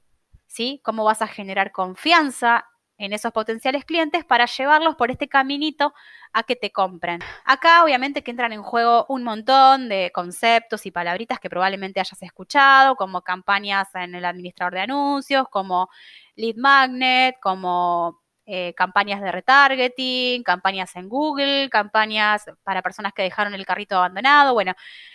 ¿sí? 0.48 0.82
Cómo 0.84 1.04
vas 1.04 1.22
a 1.22 1.28
generar 1.28 1.72
confianza 1.72 2.66
en 3.00 3.14
esos 3.14 3.32
potenciales 3.32 3.86
clientes 3.86 4.26
para 4.26 4.46
llevarlos 4.46 4.96
por 4.96 5.10
este 5.10 5.30
caminito 5.30 5.94
a 6.34 6.44
que 6.44 6.56
te 6.58 6.72
compren. 6.72 7.22
Acá 7.46 7.84
obviamente 7.84 8.24
que 8.24 8.32
entran 8.32 8.52
en 8.52 8.62
juego 8.62 9.06
un 9.08 9.24
montón 9.24 9.88
de 9.88 10.12
conceptos 10.14 10.86
y 10.86 10.92
palabritas 10.92 11.40
que 11.40 11.50
probablemente 11.50 12.02
hayas 12.02 12.22
escuchado, 12.22 12.96
como 12.96 13.22
campañas 13.22 13.88
en 13.96 14.16
el 14.16 14.26
administrador 14.26 14.74
de 14.74 14.82
anuncios, 14.82 15.48
como 15.50 15.90
lead 16.36 16.58
magnet, 16.58 17.38
como 17.42 18.19
eh, 18.52 18.74
campañas 18.74 19.22
de 19.22 19.32
retargeting, 19.32 20.42
campañas 20.42 20.96
en 20.96 21.08
Google, 21.08 21.70
campañas 21.70 22.46
para 22.64 22.82
personas 22.82 23.14
que 23.14 23.22
dejaron 23.22 23.54
el 23.54 23.64
carrito 23.64 23.96
abandonado. 23.96 24.54
Bueno, 24.56 24.74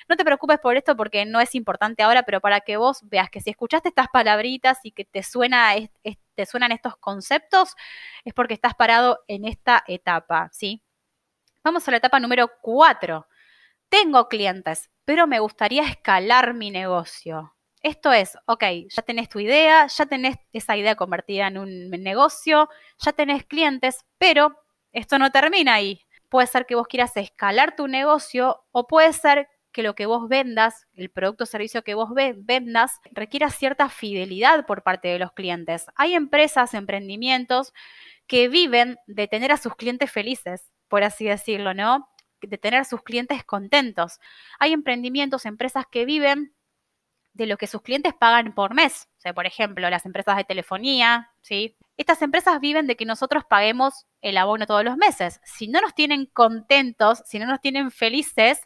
no 0.09 0.17
te 0.17 0.25
preocupes 0.25 0.61
por 0.61 0.77
esto 0.77 0.97
porque 0.97 1.27
no 1.27 1.41
es 1.41 1.57
importante 1.57 2.05
ahora, 2.05 2.23
pero 2.23 2.41
para 2.41 2.61
que 2.61 2.77
vos 2.77 3.01
veas 3.09 3.31
que 3.31 3.41
si 3.41 3.51
escuchaste 3.51 3.89
estas 3.89 4.07
palabritas 4.09 4.79
y 4.85 4.93
que 4.93 5.05
te 5.05 5.25
suena 5.25 5.73
te 6.37 6.47
suenan 6.47 6.71
estos 6.71 6.97
conceptos, 6.97 7.75
es 8.25 8.33
porque 8.35 8.55
estás 8.55 8.75
parado 8.75 9.25
en 9.27 9.47
esta 9.47 9.83
etapa, 9.89 10.49
¿sí? 10.53 10.83
Vamos 11.65 11.89
a 11.89 11.91
la 11.91 11.97
etapa 11.97 12.21
número 12.21 12.51
4. 12.63 13.27
Tengo 13.89 14.29
clientes, 14.29 14.91
pero 15.05 15.27
me 15.27 15.41
gustaría 15.41 15.83
escalar 15.83 16.55
mi 16.55 16.71
negocio. 16.71 17.55
Esto 17.85 18.15
es, 18.15 18.39
ok, 18.47 18.65
ya 18.89 19.03
tenés 19.03 19.29
tu 19.29 19.41
idea, 19.41 19.87
ya 19.89 20.07
tenés 20.07 20.37
esa 20.55 20.75
idea 20.75 20.95
convertida 20.95 21.49
en 21.49 21.59
un 21.59 21.91
negocio, 21.91 22.71
ya 22.99 23.13
tenés 23.13 23.45
clientes, 23.45 24.07
pero 24.17 24.57
esto 24.93 25.19
no 25.19 25.31
termina 25.31 25.75
ahí. 25.75 26.01
Puede 26.31 26.47
ser 26.47 26.65
que 26.65 26.77
vos 26.77 26.87
quieras 26.87 27.15
escalar 27.19 27.77
tu 27.77 27.87
negocio 27.87 28.65
o 28.73 28.87
puede 28.87 29.13
ser 29.13 29.49
que 29.71 29.83
lo 29.83 29.95
que 29.95 30.07
vos 30.07 30.31
vendas, 30.31 30.87
el 30.95 31.11
producto 31.11 31.45
o 31.45 31.47
servicio 31.47 31.85
que 31.85 31.93
vos 31.93 32.09
vendas, 32.15 33.01
requiera 33.13 33.51
cierta 33.51 33.91
fidelidad 33.91 34.65
por 34.65 34.83
parte 34.83 35.09
de 35.09 35.19
los 35.19 35.33
clientes. 35.33 35.85
Hay 35.95 36.15
empresas, 36.15 36.73
emprendimientos 36.73 37.75
que 38.27 38.49
viven 38.49 38.97
de 39.07 39.29
tener 39.29 39.53
a 39.53 39.59
sus 39.59 39.77
clientes 39.77 40.11
felices, 40.11 40.71
por 40.89 41.05
así 41.05 41.27
decirlo, 41.27 41.75
¿no? 41.75 42.09
De 42.41 42.57
tener 42.57 42.81
a 42.81 42.85
sus 42.85 43.03
clientes 43.03 43.45
contentos. 43.45 44.21
Hay 44.59 44.73
emprendimientos, 44.73 45.45
empresas 45.45 45.85
que 45.91 46.07
viven 46.07 46.54
de 47.35 47.47
lo 47.47 47.59
que 47.59 47.67
sus 47.67 47.83
clientes 47.83 48.15
pagan 48.15 48.55
por 48.55 48.75
mes. 48.75 49.09
O 49.19 49.21
sea, 49.21 49.35
por 49.35 49.45
ejemplo, 49.45 49.91
las 49.91 50.07
empresas 50.07 50.37
de 50.37 50.45
telefonía, 50.45 51.31
¿sí? 51.43 51.77
Estas 51.97 52.23
empresas 52.23 52.61
viven 52.61 52.87
de 52.87 52.97
que 52.97 53.05
nosotros 53.05 53.45
paguemos 53.45 54.07
el 54.23 54.39
abono 54.39 54.67
todos 54.67 54.85
los 54.85 54.97
meses. 54.97 55.41
Si 55.45 55.69
no 55.69 55.81
nos 55.81 55.95
tienen 55.95 56.27
contentos, 56.27 57.23
si 57.27 57.39
no 57.39 57.47
nos 57.47 57.61
tienen 57.61 57.91
felices, 57.91 58.61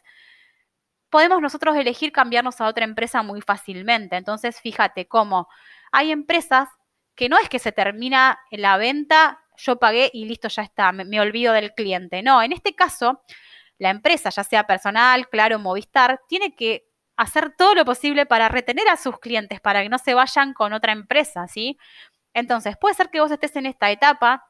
podemos 1.09 1.41
nosotros 1.41 1.75
elegir 1.75 2.11
cambiarnos 2.11 2.61
a 2.61 2.67
otra 2.67 2.85
empresa 2.85 3.23
muy 3.23 3.41
fácilmente. 3.41 4.15
Entonces, 4.15 4.61
fíjate 4.61 5.07
cómo 5.07 5.47
hay 5.91 6.11
empresas 6.11 6.69
que 7.15 7.27
no 7.27 7.37
es 7.39 7.49
que 7.49 7.59
se 7.59 7.71
termina 7.71 8.39
la 8.51 8.77
venta, 8.77 9.39
yo 9.57 9.77
pagué 9.79 10.11
y 10.13 10.25
listo, 10.25 10.47
ya 10.47 10.61
está, 10.61 10.91
me, 10.91 11.05
me 11.05 11.19
olvido 11.19 11.53
del 11.53 11.73
cliente. 11.73 12.21
No, 12.21 12.41
en 12.41 12.53
este 12.53 12.75
caso, 12.75 13.23
la 13.79 13.89
empresa, 13.89 14.29
ya 14.29 14.43
sea 14.43 14.67
personal, 14.67 15.27
claro, 15.27 15.57
Movistar, 15.57 16.21
tiene 16.27 16.55
que 16.55 16.88
hacer 17.19 17.53
todo 17.57 17.75
lo 17.75 17.83
posible 17.83 18.25
para 18.25 18.47
retener 18.47 18.87
a 18.87 18.95
sus 18.95 19.19
clientes, 19.19 19.59
para 19.59 19.83
que 19.83 19.89
no 19.89 19.97
se 19.97 20.13
vayan 20.13 20.53
con 20.53 20.71
otra 20.71 20.93
empresa, 20.93 21.47
¿sí? 21.47 21.77
Entonces, 22.33 22.77
puede 22.79 22.95
ser 22.95 23.09
que 23.09 23.19
vos 23.19 23.29
estés 23.29 23.55
en 23.57 23.65
esta 23.65 23.91
etapa, 23.91 24.45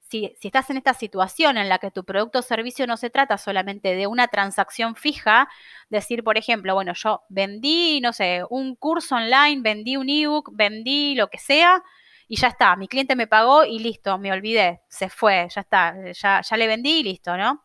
si, 0.00 0.34
si, 0.40 0.48
estás 0.48 0.70
en 0.70 0.78
esta 0.78 0.94
situación 0.94 1.58
en 1.58 1.68
la 1.68 1.78
que 1.78 1.90
tu 1.90 2.04
producto 2.04 2.38
o 2.38 2.42
servicio 2.42 2.86
no 2.86 2.96
se 2.96 3.10
trata 3.10 3.36
solamente 3.36 3.94
de 3.94 4.06
una 4.06 4.28
transacción 4.28 4.96
fija, 4.96 5.48
decir, 5.90 6.24
por 6.24 6.38
ejemplo, 6.38 6.74
bueno, 6.74 6.94
yo 6.94 7.22
vendí, 7.28 8.00
no 8.00 8.12
sé, 8.14 8.42
un 8.48 8.74
curso 8.74 9.16
online, 9.16 9.60
vendí 9.62 9.96
un 9.96 10.08
ebook, 10.08 10.50
vendí 10.54 11.14
lo 11.14 11.28
que 11.28 11.38
sea, 11.38 11.82
y 12.26 12.36
ya 12.36 12.48
está, 12.48 12.74
mi 12.76 12.88
cliente 12.88 13.16
me 13.16 13.26
pagó 13.26 13.64
y 13.64 13.80
listo, 13.80 14.16
me 14.18 14.32
olvidé, 14.32 14.80
se 14.88 15.10
fue, 15.10 15.48
ya 15.54 15.60
está, 15.60 15.94
ya, 16.12 16.40
ya 16.40 16.56
le 16.56 16.66
vendí 16.66 17.00
y 17.00 17.02
listo, 17.02 17.36
¿no? 17.36 17.64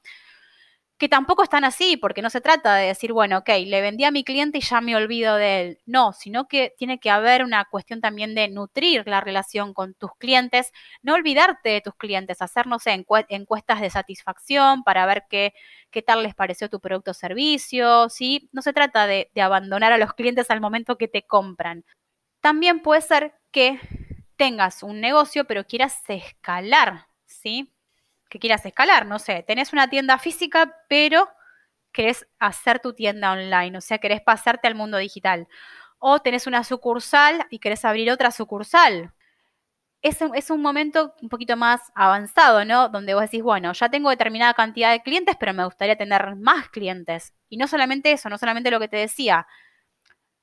Que 0.98 1.10
tampoco 1.10 1.44
están 1.44 1.66
así, 1.66 1.98
porque 1.98 2.22
no 2.22 2.30
se 2.30 2.40
trata 2.40 2.76
de 2.76 2.88
decir, 2.88 3.12
bueno, 3.12 3.40
ok, 3.40 3.50
le 3.66 3.82
vendí 3.82 4.06
a 4.06 4.12
mi 4.12 4.24
cliente 4.24 4.60
y 4.60 4.62
ya 4.62 4.80
me 4.80 4.96
olvido 4.96 5.36
de 5.36 5.62
él. 5.62 5.80
No, 5.86 6.14
sino 6.14 6.48
que 6.48 6.74
tiene 6.78 7.00
que 7.00 7.10
haber 7.10 7.44
una 7.44 7.66
cuestión 7.66 8.00
también 8.00 8.34
de 8.34 8.48
nutrir 8.48 9.04
la 9.06 9.20
relación 9.20 9.74
con 9.74 9.94
tus 9.96 10.12
clientes, 10.18 10.72
no 11.02 11.16
olvidarte 11.16 11.70
de 11.70 11.82
tus 11.82 11.96
clientes, 11.96 12.42
hacer, 12.42 12.68
no 12.68 12.80
sé, 12.80 12.94
encuestas 13.30 13.82
de 13.82 13.90
satisfacción 13.90 14.84
para 14.84 15.06
ver 15.06 15.26
qué, 15.30 15.54
qué 15.92 16.02
tal 16.02 16.24
les 16.24 16.34
pareció 16.34 16.70
tu 16.70 16.80
producto 16.80 17.12
o 17.12 17.14
servicio, 17.14 18.08
¿sí? 18.10 18.50
No 18.54 18.62
se 18.62 18.72
trata 18.72 19.06
de 19.06 19.30
abandonar 19.42 19.92
a 19.92 19.98
los 19.98 20.14
clientes 20.14 20.50
al 20.50 20.62
momento 20.62 20.98
que 20.98 21.10
te 21.10 21.24
compran. 21.24 21.84
También 22.42 22.80
puede 22.82 23.02
ser 23.02 23.34
que 23.52 23.80
tengas 24.38 24.84
un 24.84 25.02
negocio, 25.02 25.46
pero 25.46 25.66
quieras 25.66 26.02
escalar, 26.08 27.08
¿sí? 27.26 27.75
Que 28.30 28.40
quieras 28.40 28.66
escalar, 28.66 29.06
no 29.06 29.20
sé, 29.20 29.44
tenés 29.48 29.74
una 29.74 29.90
tienda 29.90 30.18
física, 30.18 30.76
pero 30.90 31.30
querés 31.92 32.28
hacer 32.40 32.80
tu 32.80 32.94
tienda 32.94 33.32
online, 33.32 33.78
o 33.78 33.82
sea, 33.82 34.00
querés 34.00 34.22
pasarte 34.22 34.68
al 34.68 34.76
mundo 34.76 34.98
digital. 34.98 35.48
O 36.00 36.20
tenés 36.20 36.46
una 36.46 36.64
sucursal 36.64 37.46
y 37.50 37.60
querés 37.60 37.86
abrir 37.86 38.12
otra 38.12 38.32
sucursal. 38.32 39.14
Es 40.02 40.22
un, 40.22 40.36
es 40.36 40.52
un 40.52 40.62
momento 40.62 41.16
un 41.22 41.30
poquito 41.30 41.58
más 41.58 41.82
avanzado, 41.96 42.64
¿no? 42.66 42.90
Donde 42.90 43.14
vos 43.16 43.24
decís, 43.24 43.42
bueno, 43.42 43.74
ya 43.74 43.90
tengo 43.90 44.10
determinada 44.10 44.54
cantidad 44.54 44.92
de 44.92 45.02
clientes, 45.02 45.36
pero 45.40 45.54
me 45.54 45.66
gustaría 45.66 45.96
tener 45.96 46.36
más 46.36 46.70
clientes. 46.70 47.34
Y 47.50 47.58
no 47.58 47.68
solamente 47.68 48.12
eso, 48.12 48.30
no 48.30 48.38
solamente 48.38 48.72
lo 48.72 48.80
que 48.80 48.88
te 48.90 48.98
decía, 48.98 49.48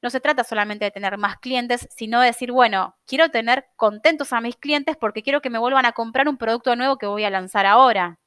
no 0.03 0.11
se 0.11 0.21
trata 0.21 0.45
solamente 0.45 0.85
de 0.85 0.91
tener 0.91 1.17
más 1.17 1.39
clientes, 1.39 1.89
sino 1.91 2.21
de 2.21 2.27
decir, 2.27 2.51
bueno, 2.51 2.97
quiero 3.07 3.31
tener 3.31 3.67
contentos 3.77 4.33
a 4.33 4.41
mis 4.41 4.57
clientes 4.57 4.97
porque 4.97 5.23
quiero 5.23 5.41
que 5.41 5.51
me 5.51 5.59
vuelvan 5.61 5.87
a 5.87 5.93
comprar 5.93 6.29
un 6.29 6.37
producto 6.37 6.75
nuevo 6.75 6.99
que 6.99 7.07
voy 7.07 7.25
a 7.25 7.31
lanzar 7.31 7.67
ahora. 7.67 8.19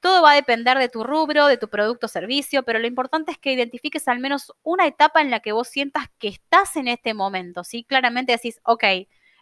Todo 0.00 0.22
va 0.22 0.32
a 0.32 0.34
depender 0.34 0.78
de 0.78 0.88
tu 0.88 1.04
rubro, 1.04 1.46
de 1.46 1.58
tu 1.58 1.68
producto 1.68 2.06
o 2.06 2.08
servicio, 2.08 2.62
pero 2.62 2.78
lo 2.78 2.86
importante 2.86 3.32
es 3.32 3.38
que 3.38 3.52
identifiques 3.52 4.08
al 4.08 4.18
menos 4.18 4.52
una 4.62 4.86
etapa 4.86 5.20
en 5.20 5.30
la 5.30 5.40
que 5.40 5.52
vos 5.52 5.68
sientas 5.68 6.04
que 6.18 6.28
estás 6.28 6.76
en 6.76 6.88
este 6.88 7.12
momento, 7.14 7.64
¿sí? 7.64 7.84
Claramente 7.84 8.32
decís, 8.32 8.60
ok, 8.64 8.84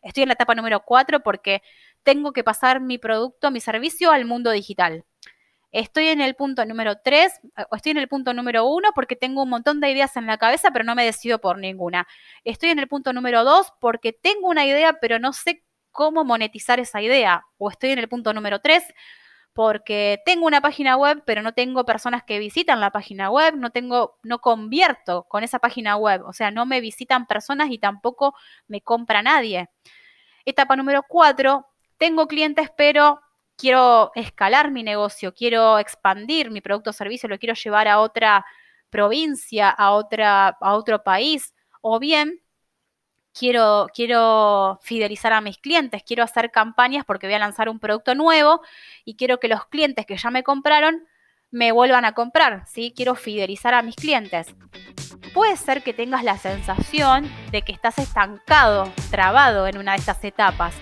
estoy 0.03 0.23
en 0.23 0.29
la 0.29 0.35
etapa 0.35 0.55
número 0.55 0.81
4 0.85 1.21
porque 1.23 1.63
tengo 2.03 2.33
que 2.33 2.45
pasar 2.45 2.81
mi 2.81 2.99
producto, 2.99 3.51
mi 3.51 3.61
servicio 3.61 4.11
al 4.11 4.25
mundo 4.25 4.51
digital. 4.51 5.05
Estoy 5.71 6.09
en 6.09 6.21
el 6.23 6.35
punto 6.35 6.65
número 6.65 6.97
3 7.05 7.41
o 7.71 7.77
estoy 7.77 7.93
en 7.93 7.99
el 7.99 8.09
punto 8.09 8.33
número 8.33 8.67
1 8.67 8.91
porque 8.95 9.17
tengo 9.17 9.43
un 9.43 9.51
montón 9.51 9.81
de 9.81 9.91
ideas 9.91 10.17
en 10.17 10.27
la 10.27 10.39
cabeza, 10.39 10.71
pero 10.71 10.85
no 10.85 10.95
me 10.95 11.05
decido 11.05 11.41
por 11.41 11.59
ninguna. 11.59 12.07
Estoy 12.45 12.71
en 12.71 12.79
el 12.79 12.89
punto 12.89 13.13
número 13.13 13.45
2 13.45 13.75
porque 13.81 14.13
tengo 14.15 14.49
una 14.49 14.65
idea, 14.65 14.95
pero 15.01 15.19
no 15.19 15.33
sé 15.35 15.65
cómo 15.91 16.25
monetizar 16.25 16.81
esa 16.81 17.03
idea. 17.03 17.45
O 17.59 17.71
estoy 17.71 17.91
en 17.91 17.99
el 17.99 18.09
punto 18.09 18.33
número 18.33 18.61
3 18.61 18.83
porque 19.53 20.23
tengo 20.25 20.47
una 20.47 20.61
página 20.61 20.97
web, 20.97 21.23
pero 21.27 21.43
no 21.43 21.53
tengo 21.53 21.85
personas 21.85 22.23
que 22.23 22.39
visitan 22.39 22.81
la 22.81 22.93
página 22.93 23.31
web, 23.31 23.57
no 23.57 23.71
tengo, 23.71 24.17
no 24.23 24.39
convierto 24.39 25.25
con 25.25 25.43
esa 25.43 25.59
página 25.59 25.97
web, 25.97 26.23
o 26.25 26.33
sea, 26.33 26.53
no 26.53 26.65
me 26.65 26.81
visitan 26.81 27.27
personas 27.27 27.69
y 27.71 27.79
tampoco 27.79 28.35
me 28.69 28.81
compra 28.83 29.21
nadie. 29.21 29.69
Etapa 30.45 30.77
número 30.77 31.05
4, 31.09 31.67
tengo 31.99 32.29
clientes, 32.29 32.71
pero 32.77 33.21
quiero 33.59 34.13
escalar 34.15 34.71
mi 34.71 34.83
negocio, 34.83 35.35
quiero 35.35 35.79
expandir 35.79 36.51
mi 36.51 36.63
producto 36.63 36.91
o 36.91 36.93
servicio, 36.93 37.29
lo 37.29 37.39
quiero 37.39 37.55
llevar 37.55 37.89
a 37.89 38.01
otra 38.01 38.47
provincia, 38.89 39.69
a, 39.69 39.91
otra, 39.91 40.57
a 40.61 40.75
otro 40.75 41.03
país, 41.03 41.55
o 41.83 41.99
bien 41.99 42.41
quiero, 43.35 43.89
quiero 43.93 44.79
fidelizar 44.83 45.33
a 45.33 45.41
mis 45.41 45.59
clientes, 45.59 46.03
quiero 46.07 46.23
hacer 46.23 46.51
campañas 46.51 47.05
porque 47.05 47.27
voy 47.27 47.35
a 47.35 47.41
lanzar 47.41 47.69
un 47.69 47.81
producto 47.81 48.15
nuevo 48.15 48.63
y 49.05 49.17
quiero 49.17 49.41
que 49.41 49.49
los 49.49 49.67
clientes 49.67 50.07
que 50.07 50.17
ya 50.17 50.31
me 50.31 50.45
compraron 50.45 51.05
me 51.51 51.73
vuelvan 51.73 52.05
a 52.05 52.13
comprar, 52.13 52.65
¿sí? 52.67 52.93
Quiero 52.95 53.15
fidelizar 53.15 53.75
a 53.75 53.83
mis 53.83 53.97
clientes. 53.97 54.55
Puede 55.33 55.57
ser 55.57 55.83
que 55.83 55.95
tengas 55.95 56.23
la 56.23 56.37
sensación 56.37 57.31
de 57.51 57.63
que 57.63 57.73
estás 57.73 57.99
estancado, 57.99 58.93
trabado 59.11 59.67
en 59.67 59.79
una 59.79 59.93
de 59.93 59.99
estas 59.99 60.23
etapas 60.25 60.75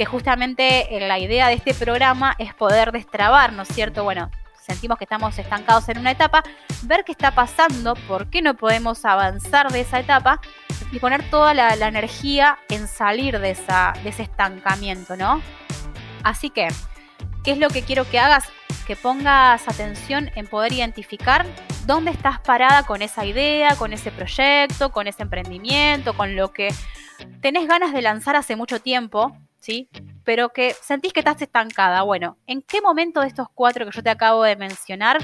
que 0.00 0.06
justamente 0.06 0.96
eh, 0.96 1.06
la 1.06 1.18
idea 1.18 1.48
de 1.48 1.52
este 1.52 1.74
programa 1.74 2.34
es 2.38 2.54
poder 2.54 2.90
destrabar, 2.90 3.52
¿no 3.52 3.64
es 3.64 3.68
cierto? 3.68 4.02
Bueno, 4.02 4.30
sentimos 4.58 4.96
que 4.96 5.04
estamos 5.04 5.38
estancados 5.38 5.90
en 5.90 5.98
una 5.98 6.10
etapa, 6.12 6.42
ver 6.84 7.04
qué 7.04 7.12
está 7.12 7.32
pasando, 7.32 7.94
por 8.08 8.30
qué 8.30 8.40
no 8.40 8.54
podemos 8.54 9.04
avanzar 9.04 9.70
de 9.70 9.82
esa 9.82 10.00
etapa 10.00 10.40
y 10.90 11.00
poner 11.00 11.22
toda 11.28 11.52
la, 11.52 11.74
energía 11.86 12.58
en 12.70 12.88
salir 12.88 13.40
de, 13.40 13.50
esa, 13.50 13.92
de 14.02 14.08
ese 14.08 14.22
estancamiento, 14.22 15.18
¿no? 15.18 15.42
Así 16.22 16.48
que, 16.48 16.68
¿qué 17.44 17.50
es 17.50 17.58
lo 17.58 17.68
que 17.68 17.82
quiero 17.82 18.08
que 18.08 18.18
hagas? 18.18 18.48
Que 18.86 18.96
pongas 18.96 19.68
atención 19.68 20.30
en 20.34 20.46
poder 20.46 20.72
identificar 20.72 21.44
dónde 21.84 22.10
estás 22.10 22.40
parada 22.40 22.84
con 22.84 23.02
esa 23.02 23.26
idea, 23.26 23.76
con 23.76 23.92
ese 23.92 24.10
proyecto, 24.10 24.92
con 24.92 25.08
ese 25.08 25.24
emprendimiento, 25.24 26.16
con 26.16 26.36
lo 26.36 26.54
que 26.54 26.72
tenés 27.42 27.68
ganas 27.68 27.92
de 27.92 28.00
lanzar 28.00 28.34
hace 28.34 28.56
mucho 28.56 28.80
tiempo, 28.80 29.36
¿sí? 29.60 29.88
Pero 30.24 30.50
que 30.50 30.74
sentís 30.82 31.12
que 31.12 31.20
estás 31.20 31.40
estancada. 31.40 32.02
Bueno, 32.02 32.36
¿en 32.46 32.62
qué 32.62 32.80
momento 32.80 33.20
de 33.20 33.28
estos 33.28 33.48
cuatro 33.54 33.86
que 33.86 33.92
yo 33.96 34.02
te 34.02 34.10
acabo 34.10 34.42
de 34.42 34.56
mencionar 34.56 35.18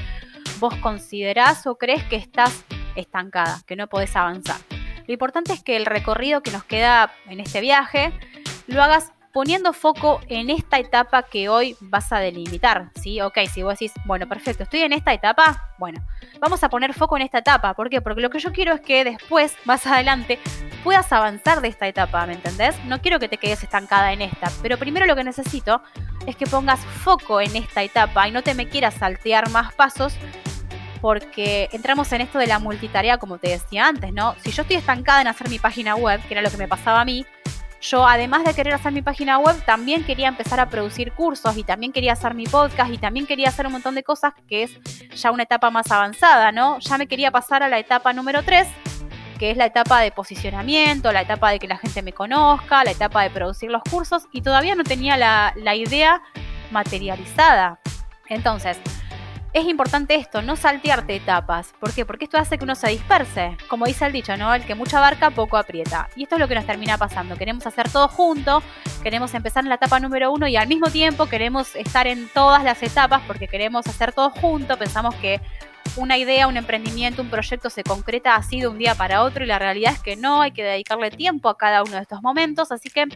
vos 0.58 0.74
considerás 0.76 1.66
o 1.66 1.76
crees 1.76 2.02
que 2.04 2.16
estás 2.16 2.64
estancada, 2.94 3.60
que 3.66 3.76
no 3.76 3.88
podés 3.88 4.14
avanzar. 4.16 4.60
Lo 5.06 5.12
importante 5.12 5.52
es 5.52 5.62
que 5.62 5.76
el 5.76 5.86
recorrido 5.86 6.42
que 6.42 6.50
nos 6.50 6.64
queda 6.64 7.12
en 7.28 7.40
este 7.40 7.60
viaje 7.60 8.12
lo 8.66 8.82
hagas 8.82 9.12
poniendo 9.36 9.74
foco 9.74 10.20
en 10.28 10.48
esta 10.48 10.78
etapa 10.78 11.22
que 11.24 11.50
hoy 11.50 11.76
vas 11.78 12.10
a 12.10 12.20
delimitar, 12.20 12.88
¿sí? 12.94 13.20
Ok, 13.20 13.36
si 13.52 13.62
vos 13.62 13.74
decís, 13.74 13.92
bueno, 14.06 14.26
perfecto, 14.26 14.62
estoy 14.62 14.80
en 14.80 14.94
esta 14.94 15.12
etapa, 15.12 15.74
bueno, 15.76 16.02
vamos 16.40 16.64
a 16.64 16.70
poner 16.70 16.94
foco 16.94 17.18
en 17.18 17.22
esta 17.24 17.40
etapa. 17.40 17.74
¿Por 17.74 17.90
qué? 17.90 18.00
Porque 18.00 18.22
lo 18.22 18.30
que 18.30 18.38
yo 18.38 18.50
quiero 18.50 18.72
es 18.72 18.80
que 18.80 19.04
después, 19.04 19.54
más 19.66 19.86
adelante, 19.86 20.38
puedas 20.82 21.12
avanzar 21.12 21.60
de 21.60 21.68
esta 21.68 21.86
etapa, 21.86 22.24
¿me 22.24 22.32
entendés? 22.32 22.82
No 22.86 23.02
quiero 23.02 23.18
que 23.18 23.28
te 23.28 23.36
quedes 23.36 23.62
estancada 23.62 24.14
en 24.14 24.22
esta, 24.22 24.50
pero 24.62 24.78
primero 24.78 25.04
lo 25.04 25.14
que 25.14 25.22
necesito 25.22 25.82
es 26.26 26.34
que 26.34 26.46
pongas 26.46 26.80
foco 26.80 27.42
en 27.42 27.56
esta 27.56 27.82
etapa 27.82 28.26
y 28.26 28.30
no 28.32 28.42
te 28.42 28.54
me 28.54 28.70
quieras 28.70 28.94
saltear 28.94 29.50
más 29.50 29.74
pasos 29.74 30.14
porque 31.02 31.68
entramos 31.72 32.10
en 32.12 32.22
esto 32.22 32.38
de 32.38 32.46
la 32.46 32.58
multitarea, 32.58 33.18
como 33.18 33.36
te 33.36 33.50
decía 33.50 33.86
antes, 33.86 34.14
¿no? 34.14 34.34
Si 34.42 34.50
yo 34.50 34.62
estoy 34.62 34.78
estancada 34.78 35.20
en 35.20 35.26
hacer 35.26 35.50
mi 35.50 35.58
página 35.58 35.94
web, 35.94 36.22
que 36.26 36.32
era 36.32 36.40
lo 36.40 36.50
que 36.50 36.56
me 36.56 36.68
pasaba 36.68 37.02
a 37.02 37.04
mí, 37.04 37.26
yo 37.80 38.06
además 38.06 38.44
de 38.44 38.54
querer 38.54 38.74
hacer 38.74 38.92
mi 38.92 39.02
página 39.02 39.38
web, 39.38 39.56
también 39.64 40.04
quería 40.04 40.28
empezar 40.28 40.60
a 40.60 40.68
producir 40.68 41.12
cursos 41.12 41.56
y 41.56 41.64
también 41.64 41.92
quería 41.92 42.12
hacer 42.12 42.34
mi 42.34 42.44
podcast 42.44 42.92
y 42.92 42.98
también 42.98 43.26
quería 43.26 43.48
hacer 43.48 43.66
un 43.66 43.72
montón 43.72 43.94
de 43.94 44.02
cosas 44.02 44.32
que 44.48 44.62
es 44.64 44.78
ya 45.14 45.30
una 45.30 45.42
etapa 45.44 45.70
más 45.70 45.90
avanzada, 45.90 46.52
¿no? 46.52 46.78
Ya 46.80 46.98
me 46.98 47.06
quería 47.06 47.30
pasar 47.30 47.62
a 47.62 47.68
la 47.68 47.78
etapa 47.78 48.12
número 48.12 48.42
3, 48.42 48.66
que 49.38 49.50
es 49.50 49.56
la 49.56 49.66
etapa 49.66 50.00
de 50.00 50.10
posicionamiento, 50.10 51.12
la 51.12 51.22
etapa 51.22 51.50
de 51.50 51.58
que 51.58 51.68
la 51.68 51.76
gente 51.76 52.02
me 52.02 52.12
conozca, 52.12 52.84
la 52.84 52.90
etapa 52.90 53.22
de 53.22 53.30
producir 53.30 53.70
los 53.70 53.82
cursos 53.82 54.24
y 54.32 54.42
todavía 54.42 54.74
no 54.74 54.84
tenía 54.84 55.16
la, 55.16 55.52
la 55.56 55.74
idea 55.74 56.22
materializada. 56.70 57.78
Entonces, 58.28 58.78
es 59.56 59.66
importante 59.66 60.14
esto, 60.16 60.42
no 60.42 60.54
saltearte 60.54 61.16
etapas. 61.16 61.72
¿Por 61.80 61.90
qué? 61.94 62.04
Porque 62.04 62.26
esto 62.26 62.36
hace 62.36 62.58
que 62.58 62.64
uno 62.64 62.74
se 62.74 62.90
disperse. 62.90 63.56
Como 63.68 63.86
dice 63.86 64.04
el 64.04 64.12
dicho, 64.12 64.36
¿no? 64.36 64.54
El 64.54 64.66
que 64.66 64.74
mucha 64.74 65.00
barca 65.00 65.30
poco 65.30 65.56
aprieta. 65.56 66.10
Y 66.14 66.24
esto 66.24 66.34
es 66.34 66.40
lo 66.42 66.46
que 66.46 66.54
nos 66.54 66.66
termina 66.66 66.98
pasando. 66.98 67.36
Queremos 67.36 67.66
hacer 67.66 67.90
todo 67.90 68.06
junto, 68.06 68.62
queremos 69.02 69.32
empezar 69.32 69.64
en 69.64 69.70
la 69.70 69.76
etapa 69.76 69.98
número 69.98 70.30
uno 70.30 70.46
y 70.46 70.56
al 70.56 70.68
mismo 70.68 70.90
tiempo 70.90 71.24
queremos 71.24 71.74
estar 71.74 72.06
en 72.06 72.28
todas 72.28 72.64
las 72.64 72.82
etapas 72.82 73.22
porque 73.26 73.48
queremos 73.48 73.86
hacer 73.86 74.12
todo 74.12 74.28
junto. 74.28 74.76
Pensamos 74.76 75.14
que 75.14 75.40
una 75.96 76.18
idea, 76.18 76.48
un 76.48 76.58
emprendimiento, 76.58 77.22
un 77.22 77.30
proyecto 77.30 77.70
se 77.70 77.82
concreta 77.82 78.34
así 78.34 78.60
de 78.60 78.68
un 78.68 78.76
día 78.76 78.94
para 78.94 79.22
otro 79.22 79.42
y 79.42 79.46
la 79.46 79.58
realidad 79.58 79.94
es 79.94 80.00
que 80.00 80.16
no, 80.16 80.42
hay 80.42 80.50
que 80.50 80.64
dedicarle 80.64 81.10
tiempo 81.10 81.48
a 81.48 81.56
cada 81.56 81.82
uno 81.82 81.96
de 81.96 82.02
estos 82.02 82.20
momentos. 82.20 82.72
Así 82.72 82.90
que 82.90 83.06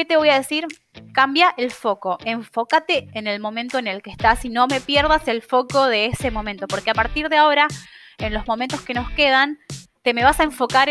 ¿Qué 0.00 0.06
te 0.06 0.16
voy 0.16 0.30
a 0.30 0.38
decir? 0.38 0.66
Cambia 1.12 1.52
el 1.58 1.70
foco, 1.70 2.16
enfócate 2.24 3.10
en 3.12 3.26
el 3.26 3.38
momento 3.38 3.76
en 3.76 3.86
el 3.86 4.00
que 4.00 4.08
estás 4.08 4.42
y 4.46 4.48
no 4.48 4.66
me 4.66 4.80
pierdas 4.80 5.28
el 5.28 5.42
foco 5.42 5.88
de 5.88 6.06
ese 6.06 6.30
momento, 6.30 6.66
porque 6.68 6.88
a 6.88 6.94
partir 6.94 7.28
de 7.28 7.36
ahora, 7.36 7.68
en 8.16 8.32
los 8.32 8.46
momentos 8.46 8.80
que 8.80 8.94
nos 8.94 9.10
quedan, 9.10 9.58
te 10.00 10.14
me 10.14 10.24
vas 10.24 10.40
a 10.40 10.44
enfocar 10.44 10.88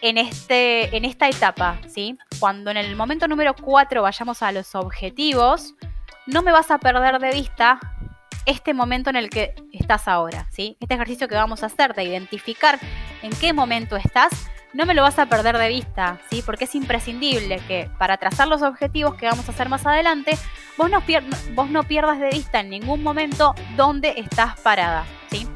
en, 0.00 0.16
este, 0.16 0.96
en 0.96 1.04
esta 1.04 1.28
etapa, 1.28 1.80
¿sí? 1.88 2.16
Cuando 2.38 2.70
en 2.70 2.76
el 2.76 2.94
momento 2.94 3.26
número 3.26 3.52
4 3.56 4.00
vayamos 4.00 4.44
a 4.44 4.52
los 4.52 4.76
objetivos, 4.76 5.74
no 6.28 6.42
me 6.42 6.52
vas 6.52 6.70
a 6.70 6.78
perder 6.78 7.18
de 7.18 7.32
vista 7.32 7.80
este 8.46 8.74
momento 8.74 9.10
en 9.10 9.16
el 9.16 9.28
que 9.28 9.56
estás 9.72 10.06
ahora, 10.06 10.46
¿sí? 10.52 10.76
Este 10.78 10.94
ejercicio 10.94 11.26
que 11.26 11.34
vamos 11.34 11.64
a 11.64 11.66
hacer 11.66 11.94
de 11.94 12.04
identificar 12.04 12.78
en 13.22 13.32
qué 13.40 13.52
momento 13.52 13.96
estás 13.96 14.52
no 14.72 14.86
me 14.86 14.94
lo 14.94 15.02
vas 15.02 15.18
a 15.18 15.26
perder 15.26 15.58
de 15.58 15.68
vista, 15.68 16.18
¿sí? 16.30 16.42
Porque 16.44 16.64
es 16.64 16.74
imprescindible 16.74 17.60
que 17.68 17.90
para 17.98 18.16
trazar 18.16 18.48
los 18.48 18.62
objetivos 18.62 19.14
que 19.16 19.26
vamos 19.26 19.48
a 19.48 19.52
hacer 19.52 19.68
más 19.68 19.86
adelante, 19.86 20.38
vos 20.76 20.90
no, 20.90 21.82
pierdas 21.84 22.18
de 22.18 22.30
vista 22.30 22.60
en 22.60 22.70
ningún 22.70 23.02
momento 23.02 23.54
dónde 23.76 24.14
estás 24.16 24.58
parada, 24.60 25.04
¿sí? 25.30 25.46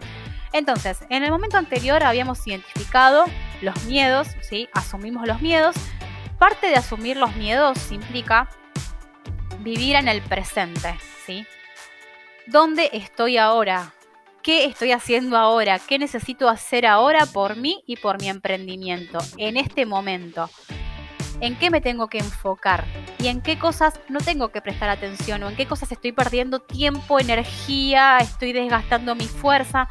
Entonces, 0.53 0.99
en 1.09 1.23
el 1.23 1.31
momento 1.31 1.57
anterior 1.57 2.03
habíamos 2.03 2.47
identificado 2.47 3.25
los 3.63 3.85
miedos, 3.85 4.29
¿sí? 4.41 4.69
Asumimos 4.73 5.27
los 5.27 5.41
miedos. 5.41 5.77
Parte 6.39 6.69
de 6.69 6.77
asumir 6.77 7.17
los 7.17 7.35
miedos 7.37 7.91
implica 7.93 8.49
vivir 9.61 9.97
en 9.97 10.09
el 10.09 10.23
presente, 10.23 10.99
¿sí? 11.25 11.47
¿Dónde 12.47 12.91
estoy 12.93 13.39
ahora? 13.39 13.93
¿Qué 14.47 14.65
estoy 14.65 14.93
haciendo 14.93 15.37
ahora? 15.37 15.81
¿Qué 15.81 15.99
necesito 15.99 16.49
hacer 16.49 16.87
ahora 16.87 17.27
por 17.27 17.57
mí 17.57 17.83
y 17.85 17.97
por 17.97 18.21
mi 18.21 18.29
emprendimiento 18.29 19.19
en 19.39 19.57
este 19.57 19.87
momento? 19.87 20.49
¿En 21.41 21.57
qué 21.57 21.69
me 21.69 21.81
tengo 21.81 22.07
que 22.07 22.19
enfocar? 22.19 22.85
¿Y 23.19 23.27
en 23.27 23.41
qué 23.41 23.59
cosas 23.59 23.99
no 24.09 24.21
tengo 24.21 24.51
que 24.51 24.61
prestar 24.61 24.89
atención? 24.89 25.43
¿O 25.43 25.51
en 25.51 25.57
qué 25.57 25.67
cosas 25.67 25.91
estoy 25.91 26.13
perdiendo 26.13 26.61
tiempo, 26.61 27.19
energía, 27.19 28.19
estoy 28.19 28.53
desgastando 28.53 29.17
mi 29.17 29.27
fuerza? 29.27 29.89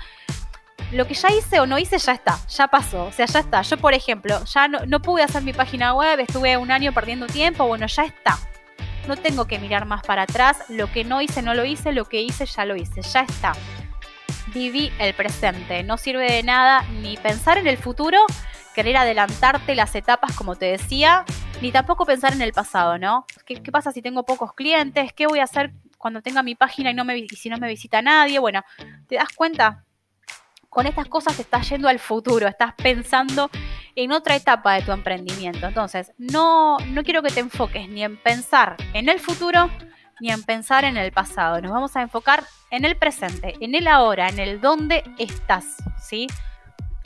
Lo 0.94 1.06
que 1.06 1.16
ya 1.16 1.34
hice 1.34 1.60
o 1.60 1.66
no 1.66 1.78
hice 1.78 1.98
ya 1.98 2.14
está, 2.14 2.40
ya 2.48 2.70
pasó, 2.70 3.08
o 3.08 3.12
sea, 3.12 3.26
ya 3.26 3.40
está. 3.40 3.62
Yo, 3.62 3.76
por 3.76 3.94
ejemplo, 3.94 4.42
ya 4.46 4.70
no, 4.70 4.86
no 4.86 5.02
pude 5.02 5.24
hacer 5.24 5.44
mi 5.44 5.52
página 5.52 5.94
web, 5.94 6.22
estuve 6.22 6.56
un 6.56 6.72
año 6.72 6.94
perdiendo 6.94 7.28
tiempo, 7.28 7.68
bueno, 7.68 7.88
ya 7.88 8.04
está. 8.04 8.38
No 9.06 9.18
tengo 9.18 9.48
que 9.48 9.60
mirar 9.60 9.86
más 9.86 10.02
para 10.04 10.22
atrás, 10.22 10.64
lo 10.70 10.90
que 10.90 11.04
no 11.04 11.22
hice 11.22 11.42
no 11.42 11.54
lo 11.56 11.66
hice, 11.66 11.92
lo 11.92 12.06
que 12.06 12.22
hice 12.22 12.46
ya 12.46 12.64
lo 12.64 12.78
hice, 12.78 13.02
ya 13.02 13.20
está 13.20 13.52
viví 14.54 14.92
el 15.00 15.14
presente. 15.14 15.84
No 15.84 15.98
sirve 15.98 16.32
de 16.32 16.44
nada 16.44 16.84
ni 17.02 17.18
pensar 17.18 17.58
en 17.58 17.68
el 17.68 17.78
futuro, 17.78 18.20
querer 18.74 18.98
adelantarte 18.98 19.76
las 19.76 19.96
etapas, 19.96 20.36
como 20.36 20.56
te 20.56 20.66
decía, 20.66 21.26
ni 21.62 21.72
tampoco 21.72 22.06
pensar 22.06 22.34
en 22.34 22.42
el 22.42 22.52
pasado, 22.52 22.98
¿no? 22.98 23.26
¿Qué, 23.46 23.60
pasa 23.72 23.92
si 23.92 24.02
tengo 24.02 24.24
pocos 24.24 24.54
clientes? 24.54 25.14
¿Qué 25.14 25.28
voy 25.28 25.40
a 25.40 25.44
hacer 25.44 25.74
cuando 25.98 26.22
tenga 26.22 26.44
mi 26.44 26.56
página 26.56 26.92
y, 26.92 26.94
no 26.94 27.06
me, 27.06 27.18
y 27.18 27.28
si 27.30 27.50
no 27.50 27.58
me 27.58 27.68
visita 27.68 28.02
nadie? 28.02 28.40
Bueno, 28.40 28.64
¿te 29.08 29.16
das 29.16 29.30
cuenta? 29.36 29.84
Con 30.70 30.86
estas 30.88 31.08
cosas 31.08 31.40
estás 31.40 31.70
yendo 31.70 31.88
al 31.88 32.00
futuro, 32.00 32.48
estás 32.48 32.74
pensando 32.74 33.50
en 33.96 34.12
otra 34.12 34.36
etapa 34.36 34.74
de 34.74 34.82
tu 34.82 34.92
emprendimiento. 34.92 35.68
Entonces, 35.68 36.12
no, 36.18 36.78
no 36.80 37.04
quiero 37.04 37.24
que 37.24 37.32
te 37.32 37.40
enfoques 37.40 37.88
ni 37.88 38.04
en 38.04 38.18
pensar 38.18 38.76
en 38.94 39.08
el 39.08 39.22
futuro, 39.22 39.70
ni 40.20 40.32
en 40.32 40.44
pensar 40.44 40.86
en 40.86 40.98
el 40.98 41.12
pasado. 41.12 41.62
Nos 41.62 41.72
vamos 41.72 41.96
a 41.96 42.02
enfocar 42.02 42.44
en 42.72 42.86
el 42.86 42.96
presente, 42.98 43.56
en 43.60 43.76
el 43.76 43.88
ahora, 43.88 44.30
en 44.30 44.40
el 44.40 44.62
dónde 44.62 45.04
estás, 45.18 45.78
¿sí? 46.00 46.28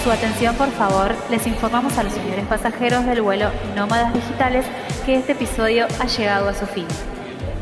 Su 0.04 0.10
atención, 0.10 0.56
por 0.56 0.68
favor. 0.72 1.14
Les 1.30 1.46
informamos 1.46 1.96
a 1.96 2.02
los 2.02 2.12
señores 2.12 2.44
pasajeros 2.46 3.06
del 3.06 3.22
vuelo 3.22 3.50
Nómadas 3.76 4.12
Digitales 4.12 4.66
que 5.06 5.14
este 5.14 5.32
episodio 5.32 5.86
ha 6.00 6.06
llegado 6.06 6.48
a 6.48 6.54
su 6.54 6.66
fin. 6.66 6.86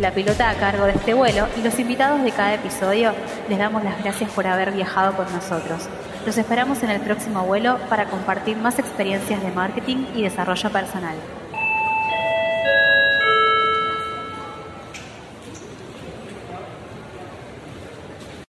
La 0.01 0.13
pilota 0.13 0.49
a 0.49 0.55
cargo 0.55 0.87
de 0.87 0.93
este 0.93 1.13
vuelo 1.13 1.47
y 1.59 1.63
los 1.63 1.79
invitados 1.79 2.23
de 2.23 2.33
cada 2.33 2.55
episodio 2.55 3.13
les 3.51 3.59
damos 3.59 3.85
las 3.85 4.03
gracias 4.03 4.31
por 4.31 4.47
haber 4.47 4.73
viajado 4.73 5.15
con 5.15 5.31
nosotros. 5.31 5.89
Los 6.25 6.39
esperamos 6.39 6.83
en 6.83 6.91
el 6.91 7.03
próximo 7.03 7.45
vuelo 7.45 7.79
para 7.91 8.07
compartir 8.07 8.57
más 8.57 8.79
experiencias 8.79 9.43
de 9.43 9.53
marketing 9.53 10.07
y 10.15 10.23
desarrollo 10.23 10.71
personal. 10.71 11.17